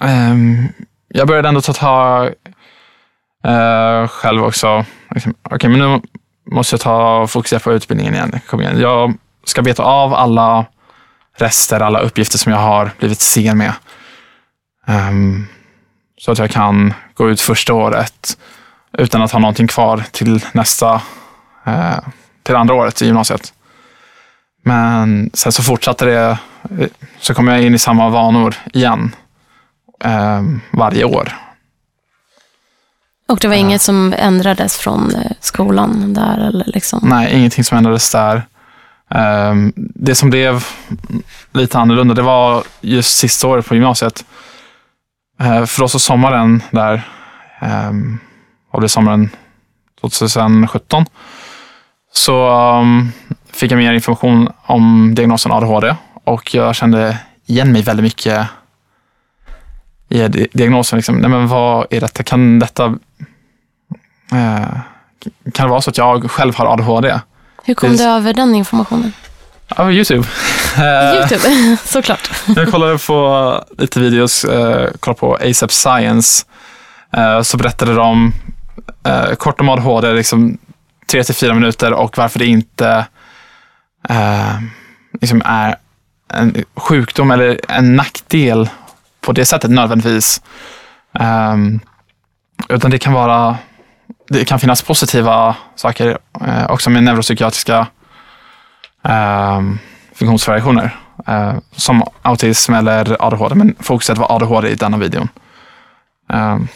[0.00, 0.68] um,
[1.08, 2.34] jag började ändå ta tag
[3.46, 4.84] uh, själv också.
[5.10, 6.00] Liksom, Okej, okay, men nu
[6.50, 8.40] måste jag ta och fokusera på utbildningen igen.
[8.46, 8.80] Kom igen.
[8.80, 10.64] Jag ska beta av alla
[11.38, 13.72] rester, alla uppgifter som jag har blivit sen med.
[14.86, 15.46] Um,
[16.18, 18.38] så att jag kan gå ut första året
[18.98, 21.02] utan att ha någonting kvar till nästa,
[21.66, 21.98] eh,
[22.42, 23.52] till andra året i gymnasiet.
[24.64, 26.38] Men sen så fortsatte det,
[27.18, 29.14] så kom jag in i samma vanor igen
[30.04, 31.32] eh, varje år.
[33.28, 36.38] Och det var inget som ändrades från eh, skolan där?
[36.38, 37.00] Eller liksom.
[37.02, 38.42] Nej, ingenting som ändrades där.
[39.08, 40.66] Um, det som blev
[41.52, 44.24] lite annorlunda, det var just sista året på gymnasiet.
[45.42, 47.08] Uh, för oss så sommaren där,
[47.88, 48.18] um,
[48.70, 49.30] var det sommaren
[50.00, 51.06] 2017,
[52.12, 53.12] så um,
[53.52, 58.48] fick jag mer information om diagnosen ADHD och jag kände igen mig väldigt mycket
[60.08, 60.96] i diagnosen.
[60.96, 61.16] Liksom.
[61.16, 62.22] Nej, men vad är detta?
[62.22, 62.86] Kan detta
[64.32, 64.78] uh,
[65.52, 67.20] kan det vara så att jag själv har ADHD?
[67.64, 69.12] Hur kom du över den informationen?
[69.76, 70.24] Över YouTube.
[71.16, 72.30] Youtube, såklart.
[72.56, 76.44] jag kollade på lite videos, eh, kollade på ASAP Science.
[77.12, 78.32] Eh, så berättade de
[79.04, 80.58] eh, kort om ADHD, liksom
[81.10, 83.06] tre till fyra minuter och varför det inte
[84.08, 84.54] eh,
[85.20, 85.76] liksom är
[86.32, 88.68] en sjukdom eller en nackdel
[89.26, 90.42] på det sättet nödvändigtvis.
[91.52, 91.80] Um,
[92.68, 93.56] utan det kan vara,
[94.28, 97.86] det kan finnas positiva saker uh, också med neuropsykiatriska
[99.02, 99.78] um,
[100.14, 100.96] funktionsvariationer.
[101.28, 105.28] Uh, som autism eller ADHD, men fokuset var ADHD i denna videon.
[106.32, 106.68] Um,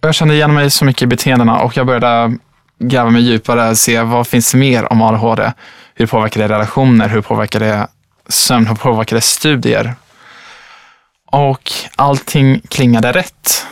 [0.00, 2.38] jag kände igen mig så mycket i beteendena och jag började
[2.78, 5.52] gräva mig djupare, se vad finns mer om ADHD?
[5.94, 7.08] Hur påverkar det relationer?
[7.08, 7.86] Hur påverkar det
[8.28, 8.66] sömn?
[8.66, 9.94] Hur påverkar det studier?
[11.26, 13.66] Och allting klingade rätt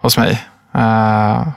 [0.00, 0.44] hos mig.
[0.74, 1.48] Uh,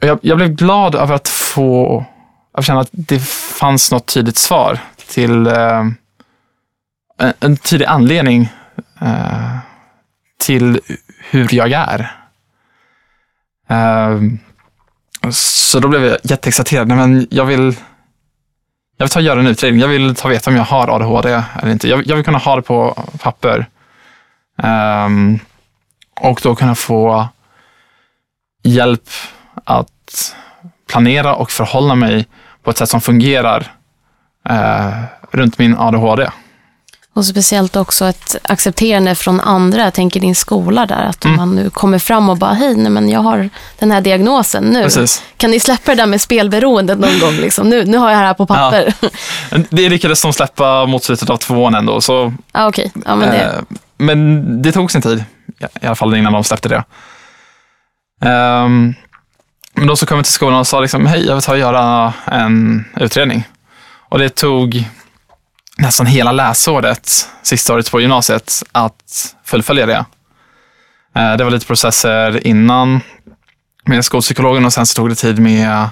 [0.00, 2.04] jag, jag, blev glad över att få,
[2.52, 3.22] att känna att det
[3.60, 5.86] fanns något tydligt svar till uh,
[7.18, 8.52] en, en tydlig anledning
[9.02, 9.58] uh,
[10.38, 10.80] till
[11.30, 12.14] hur jag är.
[15.30, 16.88] så då blev jag jätteexalterad.
[16.88, 17.76] Nej, men jag vill
[18.98, 19.80] jag vill ta och göra en utredning.
[19.80, 21.88] Jag vill ta veta om jag har ADHD eller inte.
[21.88, 23.66] Jag, jag vill kunna ha det på papper.
[24.62, 25.38] Um,
[26.20, 27.28] och då kunna få
[28.62, 29.10] hjälp
[29.64, 30.36] att
[30.88, 32.26] planera och förhålla mig
[32.62, 33.72] på ett sätt som fungerar
[34.50, 36.30] uh, runt min ADHD.
[37.18, 39.84] Och speciellt också ett accepterande från andra.
[39.84, 41.36] Jag tänker din skola där, att mm.
[41.36, 44.82] man nu kommer fram och bara, hej, nej, men jag har den här diagnosen nu.
[44.82, 45.22] Precis.
[45.36, 47.32] Kan ni släppa det där med spelberoendet någon gång?
[47.34, 47.68] Liksom?
[47.68, 48.94] Nu, nu har jag det här på papper.
[49.50, 49.58] Ja.
[49.70, 52.00] Det lyckades de släppa mot slutet av tvåan ändå.
[52.00, 52.90] Så, ah, okay.
[53.04, 53.42] ja, men, det...
[53.42, 55.24] Eh, men det tog sin tid,
[55.80, 56.84] i alla fall innan de släppte det.
[58.28, 58.94] Um,
[59.74, 61.58] men då så kom jag till skolan och sa, liksom, hej, jag vill ta och
[61.58, 63.44] göra en utredning.
[64.08, 64.84] Och det tog
[65.78, 70.04] nästan hela läsåret, sista året på gymnasiet, att fullfölja det.
[71.14, 73.00] Eh, det var lite processer innan
[73.84, 75.88] med skolpsykologen och sen så tog det tid med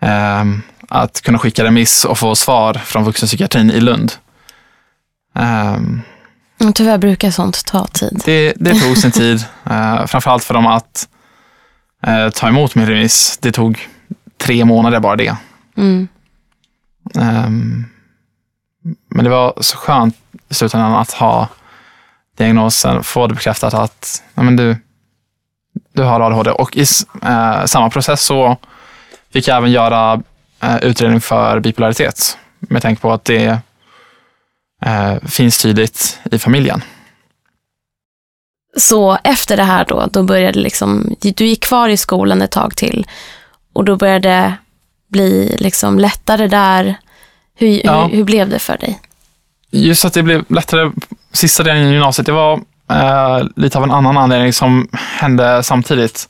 [0.00, 0.44] eh,
[0.88, 4.12] att kunna skicka remiss och få svar från vuxenpsykiatrin i Lund.
[5.34, 6.02] Um,
[6.74, 8.22] Tyvärr brukar sånt ta tid.
[8.24, 11.08] Det, det tog sin tid, uh, framförallt för dem att
[12.06, 13.38] uh, ta emot min remiss.
[13.42, 13.88] Det tog
[14.38, 15.36] tre månader bara det.
[15.76, 16.08] Mm.
[19.08, 20.16] Men det var så skönt
[20.48, 21.48] i slutändan att ha
[22.36, 24.76] diagnosen, få det bekräftat att ja, men du,
[25.92, 26.50] du har ADHD.
[26.50, 26.84] Och i
[27.22, 28.56] eh, samma process så
[29.32, 30.22] fick jag även göra
[30.62, 33.58] eh, utredning för bipolaritet med tanke på att det
[34.82, 36.82] eh, finns tydligt i familjen.
[38.76, 42.76] Så efter det här då, då började liksom, du gick kvar i skolan ett tag
[42.76, 43.06] till
[43.72, 44.54] och då började det
[45.08, 46.96] bli liksom lättare där
[47.60, 48.06] hur, ja.
[48.06, 49.00] hur, hur, blev det för dig?
[49.70, 50.90] Just att det blev lättare
[51.32, 56.28] sista delen i gymnasiet, det var eh, lite av en annan anledning som hände samtidigt.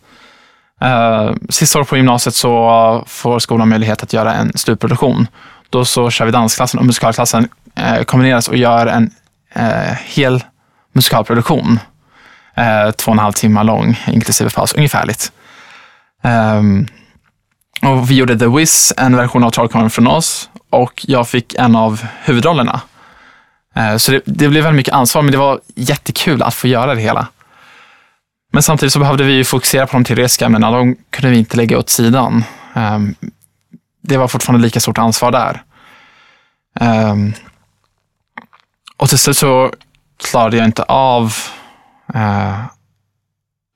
[0.80, 5.26] Eh, sista året på gymnasiet så får skolan möjlighet att göra en slutproduktion.
[5.70, 9.10] Då så kör vi dansklassen och musikalklassen eh, kombineras och gör en
[9.54, 10.44] eh, hel
[10.92, 11.78] musikalproduktion.
[12.54, 15.32] Eh, två och en halv timme lång, inklusive paus, ungefärligt.
[16.22, 16.86] Um,
[17.82, 21.76] och vi gjorde The Wiz, en version av Trollkarlen från oss och jag fick en
[21.76, 22.80] av huvudrollerna.
[23.74, 26.94] Eh, så det, det, blev väldigt mycket ansvar, men det var jättekul att få göra
[26.94, 27.28] det hela.
[28.52, 30.70] Men samtidigt så behövde vi fokusera på de teoretiska ämnena.
[30.70, 32.44] De kunde vi inte lägga åt sidan.
[32.74, 33.14] Ehm,
[34.02, 35.62] det var fortfarande lika stort ansvar där.
[36.80, 37.32] Ehm,
[38.96, 39.72] och till slut så
[40.30, 41.34] klarade jag inte av
[42.14, 42.64] eh,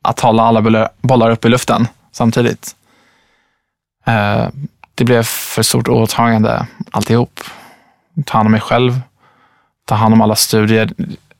[0.02, 2.76] att hålla alla bollar uppe i luften samtidigt.
[4.04, 4.48] Eh,
[4.94, 7.40] det blev för stort åtagande alltihop.
[8.26, 9.00] Ta hand om mig själv,
[9.84, 10.90] ta hand om alla studier.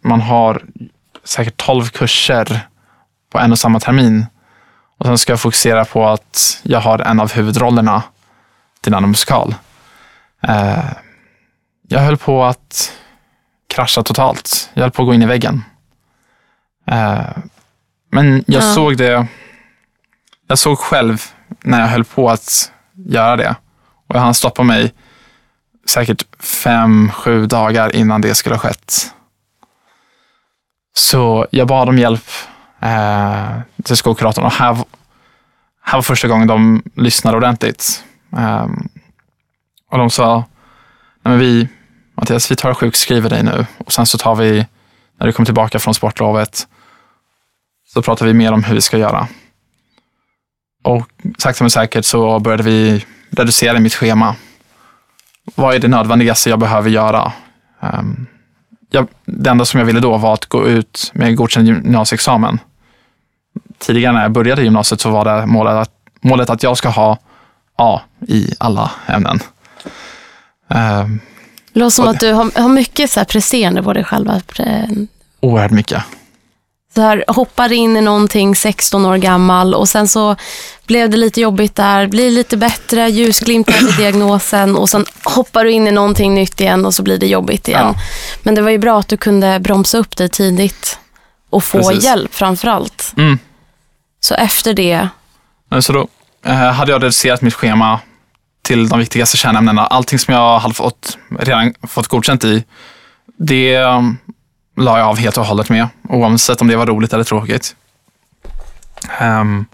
[0.01, 0.63] man har
[1.25, 2.61] säkert 12 kurser
[3.31, 4.27] på en och samma termin.
[4.99, 8.03] Och sen ska jag fokusera på att jag har en av huvudrollerna
[8.81, 9.55] till en musikal.
[10.43, 10.85] Eh,
[11.89, 12.93] jag höll på att
[13.69, 14.71] krascha totalt.
[14.75, 15.65] Jag höll på att gå in i väggen.
[16.87, 17.21] Eh,
[18.11, 18.75] men jag Ja.
[18.75, 19.27] såg det.
[20.47, 21.23] Jag såg själv
[21.63, 23.57] när jag höll på att göra det.
[24.09, 24.93] Och han stoppade mig
[25.87, 29.15] säkert fem, sju dagar innan det skulle ha skett.
[30.97, 32.25] Så jag bad om hjälp
[32.81, 34.79] eh, till skolkuratorn och här,
[35.83, 38.05] här var första gången de lyssnade ordentligt.
[38.37, 38.67] Eh,
[39.91, 40.45] och de sa,
[41.23, 41.69] Nej, men vi,
[42.15, 44.67] Mattias, vi tar och sjukskriver dig nu och sen så tar vi,
[45.19, 46.67] när du kommer tillbaka från sportlovet,
[47.87, 49.29] så pratar vi mer om hur vi ska göra.
[50.85, 54.37] Och sakta men säkert så började vi reducera mitt schema.
[55.55, 57.33] Vad är det nödvändigaste jag behöver göra?
[57.81, 58.27] Um,
[58.91, 62.59] jag, det enda som jag ville då var att gå ut med godkänd gymnasieexamen.
[63.79, 67.19] Tidigare när jag började gymnasiet så var det målet att, målet att jag ska ha
[67.77, 69.41] A i alla ämnen.
[70.69, 71.21] Um,
[71.73, 74.31] låter som att du har, har mycket så här presterande på dig själv.
[74.59, 74.89] eh,
[75.41, 76.03] oerhört mycket.
[76.95, 80.37] Så här, hoppar in i någonting 16 år gammal och sen så
[80.87, 85.71] blev det lite jobbigt där, blir lite bättre, ljusglimtar i diagnosen och sen hoppar du
[85.71, 87.95] in i någonting nytt igen och så blir det jobbigt igen.
[87.97, 88.03] Ja.
[88.43, 90.99] Men det var ju bra att du kunde bromsa upp dig tidigt
[91.51, 92.05] och få Precis.
[92.05, 93.13] hjälp framför allt.
[93.17, 93.39] Mm.
[94.21, 95.09] Så efter det,
[95.81, 96.09] Så då
[96.47, 98.01] eh, hade jag reducerat mitt schema
[98.63, 99.87] till de viktigaste kärnämnena.
[99.87, 102.65] Allting som jag hade fått, redan fått godkänt i,
[103.39, 103.77] det
[104.77, 107.77] la jag av helt och hållet med, oavsett om det var roligt eller tråkigt.
[109.21, 109.67] Um,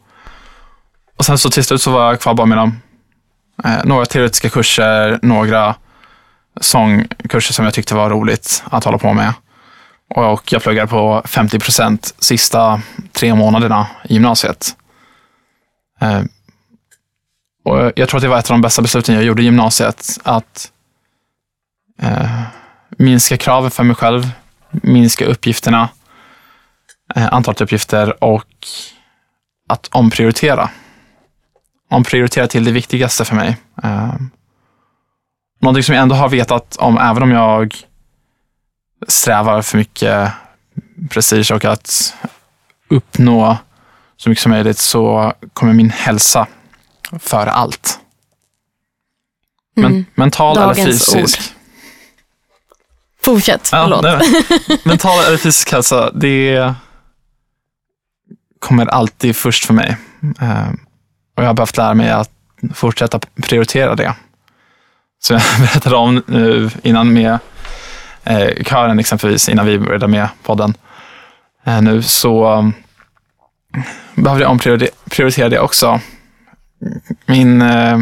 [1.16, 2.80] och sen så till slut så var jag kvar bara med dem.
[3.64, 5.74] Eh, några teoretiska kurser, några
[6.60, 9.34] sångkurser som jag tyckte var roligt att hålla på med.
[10.14, 12.82] Och jag pluggade på 50 procent sista
[13.12, 14.76] tre månaderna i gymnasiet.
[16.00, 16.22] Eh,
[17.64, 20.18] och jag tror att det var ett av de bästa besluten jag gjorde i gymnasiet.
[20.22, 20.72] Att
[22.02, 22.42] eh,
[22.88, 24.30] minska kraven för mig själv,
[24.70, 25.88] minska uppgifterna,
[27.14, 28.66] eh, antalet uppgifter och
[29.68, 30.70] att omprioritera.
[31.90, 33.56] Omprioritera till det viktigaste för mig.
[33.82, 34.14] Eh,
[35.60, 37.76] någonting som jag ändå har vetat om, även om jag
[39.08, 40.32] strävar för mycket
[41.10, 42.14] prestige och att
[42.88, 43.56] uppnå
[44.16, 46.46] så mycket som möjligt så kommer min hälsa
[47.18, 48.00] före allt.
[49.76, 50.04] Men, mm.
[50.14, 51.54] mental eller Dagens fysisk.
[53.24, 54.02] Fortsätt, Ja, förlåt.
[54.02, 56.74] nej, mental eller fysisk hälsa, det
[58.58, 59.96] kommer alltid först för mig.
[60.40, 60.68] Eh,
[61.36, 62.30] Och jag har behövt lära mig att
[62.74, 64.14] fortsätta prioritera det.
[65.22, 67.38] Så jag berättade om nu innan med
[68.24, 70.74] eh, kören exempelvis, innan vi började med podden.
[71.64, 72.72] Eh, nu så um,
[74.14, 76.00] behövde jag omprioritera det också.
[77.26, 77.98] Min, eh,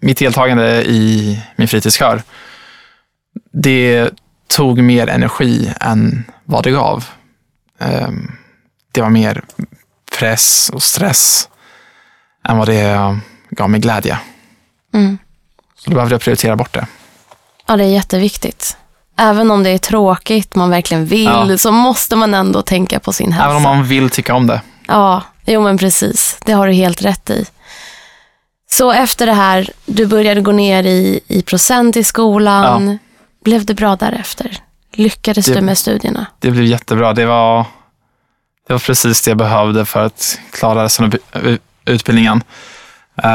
[0.00, 2.22] mitt deltagande i min fritidskör,
[3.52, 4.10] det
[4.48, 7.04] tog mer energi än vad det gav.
[7.80, 8.08] Eh,
[8.92, 9.44] det var mer
[10.18, 11.48] press och stress
[12.48, 13.18] än vad det
[13.50, 14.18] gav mig glädje.
[14.94, 15.18] Mm.
[15.78, 16.86] Så då behövde jag prioritera bort det.
[17.66, 18.76] Ja, det är jätteviktigt.
[19.18, 21.58] Även om det är tråkigt, man verkligen vill, Ja.
[21.58, 23.44] så måste man ändå tänka på sin hälsa.
[23.44, 24.60] Även om man vill tycka om det.
[24.86, 26.38] Ja, jo men precis.
[26.44, 27.46] Det har du helt rätt i.
[28.70, 32.98] Så efter det här, du började gå ner i, i procent i skolan.
[33.46, 34.56] Blev det bra därefter?
[34.92, 36.26] Lyckades Det- du med studierna?
[36.38, 37.12] Det blev jättebra.
[37.12, 37.66] Det var,
[38.66, 41.16] det var precis det jag behövde för att klara resten av
[41.84, 42.42] utbildningen.
[43.22, 43.30] Eh,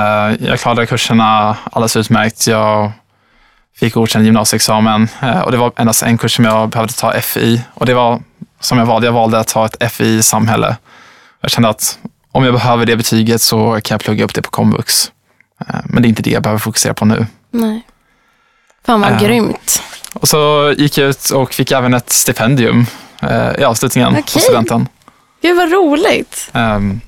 [0.47, 2.47] jag klarade kurserna alldeles utmärkt.
[2.47, 2.91] Jag
[3.75, 7.61] fick godkänd gymnasieexamen eh, och det var endast en kurs som jag behövde ta FI
[7.73, 8.21] och det var
[8.59, 9.07] som jag valde.
[9.07, 10.77] Jag valde att ta ett FI i samhälle.
[11.41, 11.97] Jag kände att
[12.31, 15.11] om jag behöver det betyget så kan jag plugga upp det på komvux.
[15.67, 17.27] Eh, men det är inte det jag behöver fokusera på nu.
[17.51, 17.81] Nej.
[18.85, 19.19] Fan vad Äh.
[19.21, 19.83] grymt.
[20.21, 22.85] Och så gick jag ut och fick även ett stipendium
[23.21, 24.41] eh, i avslutningen på Okej.
[24.41, 24.87] studenten.
[25.41, 26.49] Gud vad roligt.
[26.53, 27.01] Ehm,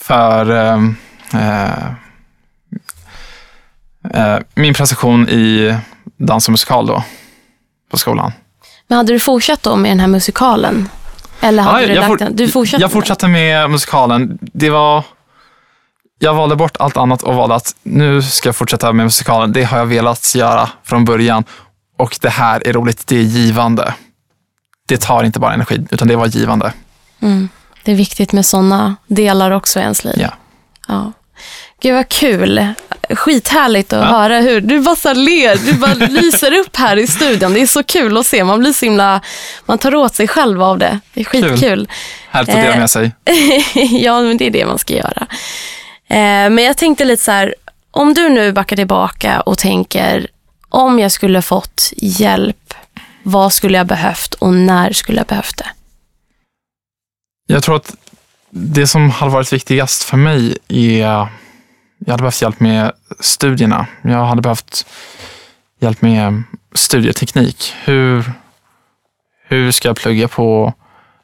[0.00, 0.96] för ehm,
[1.34, 1.86] eh,
[4.14, 5.76] eh, min prestation i
[6.16, 7.04] dans och musikal då,
[7.90, 8.32] på skolan.
[8.86, 10.88] Men hade du fortsatt då med den här musikalen?
[11.40, 12.36] Eller hade Ja, du jag, lagt den?
[12.36, 12.82] Du fortsatte?
[12.82, 14.38] jag med fortsatte med musikalen.
[14.40, 15.04] Det var,
[16.22, 19.52] jag valde bort allt annat och valde att nu ska jag fortsätta med musikalen.
[19.52, 21.44] Det har jag velat göra från början
[21.98, 23.06] och det här är roligt.
[23.06, 23.94] Det är givande.
[24.88, 26.72] Det tar inte bara energi, utan det var givande.
[27.22, 27.48] Mm.
[27.84, 30.14] Det är viktigt med sådana delar också i ens liv.
[30.20, 30.30] Ja.
[30.88, 31.12] Ja.
[31.82, 32.66] Gud vad kul.
[33.10, 34.18] Skithärligt att Ja.
[34.18, 37.52] höra hur du bara så ler, du bara lyser upp här i studion.
[37.52, 38.44] Det är så kul att se.
[38.44, 39.20] Man blir så himla,
[39.66, 41.00] man tar åt sig själv av det.
[41.14, 41.88] Det är skitkul.
[42.30, 43.12] Härligt att dela Eh, med sig.
[44.04, 45.26] ja, men det är det man ska göra.
[46.10, 47.54] Eh, men jag tänkte lite så här,
[47.90, 50.26] om du nu backar tillbaka och tänker,
[50.68, 52.74] om jag skulle fått hjälp,
[53.22, 55.66] vad skulle jag behövt och när skulle jag behövt det?
[57.46, 57.94] Jag tror att
[58.50, 60.98] det som hade varit viktigast för mig är,
[61.98, 63.86] jag hade behövt hjälp med studierna.
[64.02, 64.86] Jag hade behövt
[65.80, 66.42] hjälp med
[66.74, 67.74] studieteknik.
[67.84, 68.32] Hur,
[69.48, 70.74] hur ska jag plugga på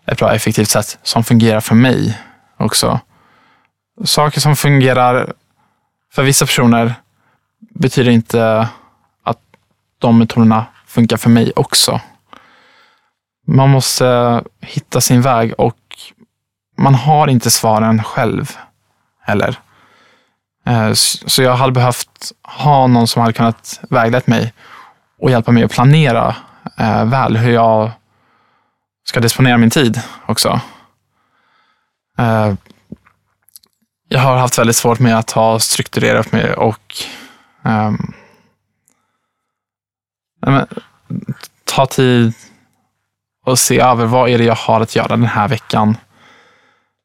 [0.06, 2.18] ett bra effektivt sätt som fungerar för mig
[2.56, 3.00] också?
[4.04, 5.32] Saker som fungerar
[6.12, 6.94] för vissa personer
[7.58, 8.68] betyder inte
[9.22, 9.38] att
[9.98, 12.00] de metoderna funkar för mig också.
[13.46, 15.78] Man måste hitta sin väg och
[16.78, 18.56] man har inte svaren själv
[19.20, 19.58] heller.
[20.66, 24.52] Eh, så jag hade behövt ha någon som hade kunnat vägleda mig
[25.18, 26.36] och hjälpa mig att planera
[26.78, 27.90] eh, väl hur jag
[29.04, 30.60] ska disponera min tid också.
[32.18, 32.54] Eh,
[34.08, 36.94] jag har haft väldigt svårt med att ha strukturerat mig och
[37.62, 38.12] um,
[40.46, 40.66] men,
[41.64, 42.32] ta tid
[43.44, 45.96] och se över vad är det jag har att göra den här veckan.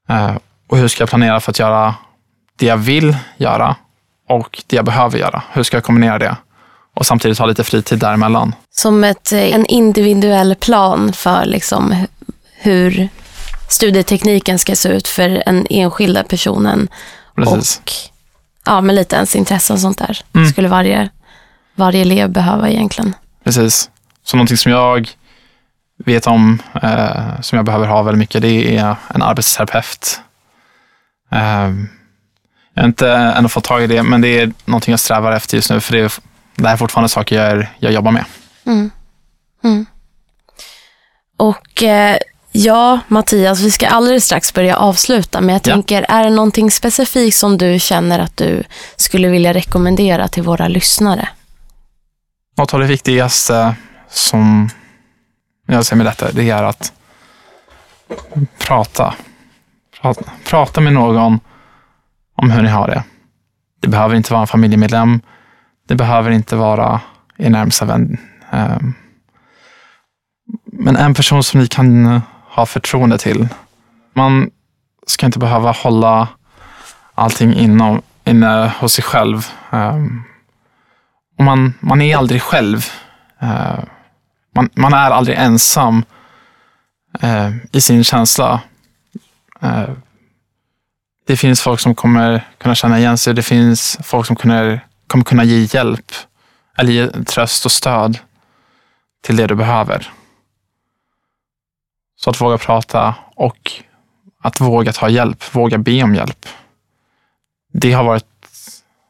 [0.09, 0.37] Uh,
[0.67, 1.95] och hur ska jag planera för att göra
[2.55, 3.75] det jag vill göra
[4.29, 5.43] och det jag behöver göra.
[5.51, 6.35] Hur ska jag kombinera det?
[6.93, 8.55] Och samtidigt ha lite fritid däremellan.
[8.69, 12.05] Som ett, en individuell plan för liksom
[12.53, 13.09] hur
[13.71, 16.87] studietekniken ska se ut för den enskilda personen.
[17.35, 17.77] Precis.
[17.77, 17.91] Och
[18.65, 20.21] ja, med lite ens intresse och sånt där.
[20.33, 20.49] Mm.
[20.49, 21.09] Skulle varje,
[21.75, 23.15] varje elev behöva egentligen.
[23.43, 23.89] Precis.
[24.23, 25.09] Så någonting som jag
[26.05, 30.21] vet om, eh, som jag behöver ha väldigt mycket, det är en arbetsterapeut.
[31.31, 31.71] Eh,
[32.73, 35.57] jag har inte ännu fått tag i det, men det är någonting jag strävar efter
[35.57, 36.11] just nu, för det, är,
[36.55, 38.25] det här är fortfarande saker jag, är, jag jobbar med.
[38.65, 38.91] Mm.
[39.63, 39.85] Mm.
[41.37, 42.17] Och eh,
[42.51, 45.73] ja, Mattias, vi ska alldeles strax börja avsluta, men jag Ja.
[45.73, 48.63] tänker, är det någonting specifikt som du känner att du
[48.95, 51.29] skulle vilja rekommendera till våra lyssnare?
[52.57, 53.75] Något av det viktigaste
[54.09, 54.69] som
[55.67, 56.93] jag ser med detta, det är att
[58.59, 59.13] prata.
[60.01, 61.39] Prata, prata med någon
[62.37, 63.03] om hur ni har det.
[63.81, 65.21] Det behöver inte vara en familjemedlem.
[65.87, 67.01] Det behöver inte vara
[67.37, 68.17] er närmsta vän.
[68.51, 68.93] Ehm,
[70.65, 72.21] Men en person som ni kan
[72.51, 73.47] ha förtroende till.
[74.13, 74.49] Man
[75.07, 76.27] ska inte behöva hålla
[77.15, 79.47] allting inom, inne hos sig själv.
[79.71, 80.23] Ehm,
[81.37, 82.85] och man, man är aldrig själv.
[83.39, 83.85] Ehm,
[84.55, 86.03] man, man är aldrig ensam
[87.19, 88.61] ehm, i sin känsla.
[91.27, 93.33] Det finns folk som kommer kunna känna igen sig.
[93.33, 96.11] Det finns folk som kommer, kommer kunna ge hjälp
[96.77, 98.19] eller ge tröst och stöd
[99.23, 100.11] till det du behöver.
[102.23, 103.71] Så att våga prata och
[104.41, 106.45] att våga ta hjälp, våga be om hjälp.
[107.73, 108.25] Det har varit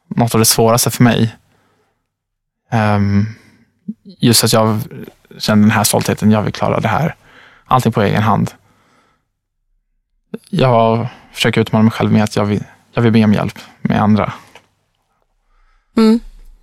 [0.08, 1.36] något av det svåraste för mig.
[2.70, 3.26] Ehm,
[4.02, 4.80] just att jag
[5.38, 6.30] känner den här stoltheten.
[6.30, 7.14] Jag vill klara det här.
[7.64, 8.50] Allting på egen hand.
[10.50, 14.02] Jag försöker utmana mig själv med att jag vill, jag vill be om hjälp med
[14.02, 14.32] andra.
[15.96, 16.20] Mm.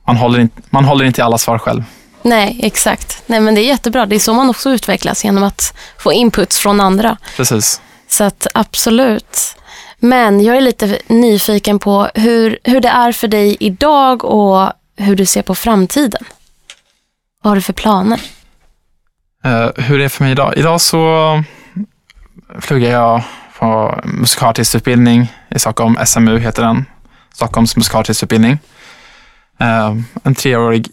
[0.08, 1.84] Man håller, inte, man håller inte i alla svar själv.
[2.22, 3.24] Nej, exakt.
[3.26, 4.06] Nej, men det är jättebra.
[4.06, 7.18] Det är så man också utvecklas, genom att få inputs från andra.
[7.38, 7.82] Precis.
[8.08, 9.56] Så att absolut.
[10.00, 15.16] Men jag är lite nyfiken på hur, hur det är för dig idag och hur
[15.16, 16.24] du ser på framtiden.
[17.42, 18.20] Vad har du för planer?
[19.44, 20.54] Eh, hur det är för mig idag?
[20.58, 21.44] Idag så
[22.62, 23.24] pluggar jag
[23.60, 25.98] på musikalartistutbildning i Stockholm.
[26.06, 26.86] SMU heter den.
[27.34, 28.58] Stockholms musikalartistutbildning.
[29.60, 30.88] Eh, en treårig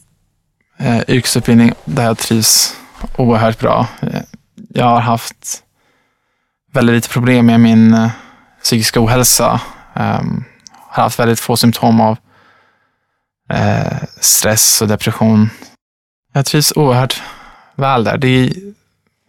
[0.78, 2.76] eh, yrkesutbildning där jag trivs
[3.16, 3.86] oerhört bra.
[4.02, 4.20] Eh,
[4.68, 5.62] Jag har haft
[6.72, 8.10] väldigt lite problem med min eh,
[8.62, 9.60] psykiska ohälsa.
[9.94, 10.20] Eh,
[10.88, 12.16] har haft väldigt få symptom av
[13.52, 15.50] eh, stress och depression.
[16.32, 17.22] Jag trivs oerhört
[17.74, 18.18] väl där.
[18.18, 18.52] Det är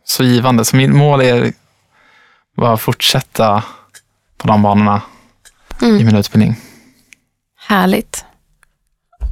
[0.04, 0.66] så givande.
[0.66, 1.54] Så mitt mål är
[2.58, 3.64] bara att fortsätta
[4.38, 5.02] på de banorna
[5.82, 6.06] i Mm.
[6.06, 6.56] min utbildning.
[7.68, 8.26] Härligt.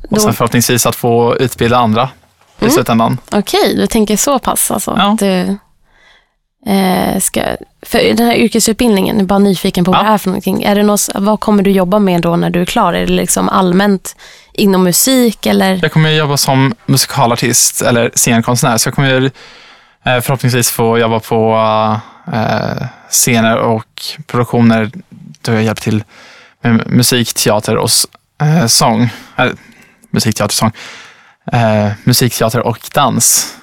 [0.10, 2.10] Och Då- sen förhoppningsvis att få utbilda andra
[2.60, 2.72] i Mm.
[2.74, 3.18] slutändan.
[3.32, 4.96] Okej, du tänker så pass alltså.
[4.98, 5.12] Ja.
[5.14, 5.58] Att Du,
[6.72, 7.42] eh, ska,
[7.82, 10.04] för den här yrkesutbildningen, jag är bara nyfiken på vad Ja.
[10.04, 10.64] det är för någonting.
[10.64, 12.94] Är det något, vad kommer du jobba med då när du är klar?
[12.94, 14.16] Är det liksom allmänt
[14.54, 15.80] inom musik eller?
[15.82, 18.78] Jag kommer jobba som musikalartist eller scenkonstnär.
[18.78, 19.32] Så jag kommer
[20.06, 21.56] eh, förhoppningsvis få jobba på
[22.34, 24.92] eh, scener och produktioner
[25.42, 26.04] där jag hjälper till
[26.62, 27.90] med musik, teater och
[28.42, 29.10] eh, sång.
[30.16, 30.72] Äh, musik, teater, sång.
[31.52, 33.56] Eh, musik, teater och dans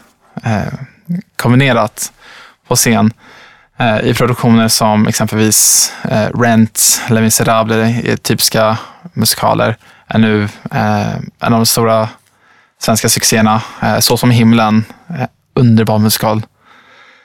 [0.42, 0.72] eh,
[1.36, 2.12] kombinerat
[2.68, 3.12] på scen
[3.78, 8.78] eh, i produktioner som exempelvis eh, Rent, Les Misérables, typiska
[9.12, 9.76] musikaler,
[10.06, 12.08] är nu eh, en av de stora
[12.82, 13.62] svenska succéerna.
[14.00, 14.84] Så som himlen,
[15.54, 16.42] underbar musikal.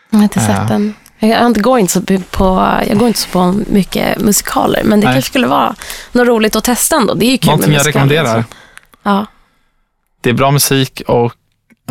[0.09, 0.93] Jag har inte sett den.
[1.19, 2.01] Jag går inte, så
[2.31, 5.15] på, jag går inte så på mycket musikaler, men det Nej.
[5.15, 5.75] kanske skulle vara
[6.11, 7.13] något roligt att testa ändå.
[7.13, 8.43] Det är ju kul Någonting med jag rekommenderar.
[9.07, 9.25] Ja.
[10.21, 11.33] Det är bra musik och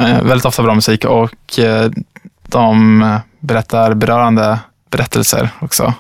[0.00, 1.90] eh, väldigt ofta bra musik och eh,
[2.48, 4.58] de berättar berörande
[4.90, 5.94] berättelser också.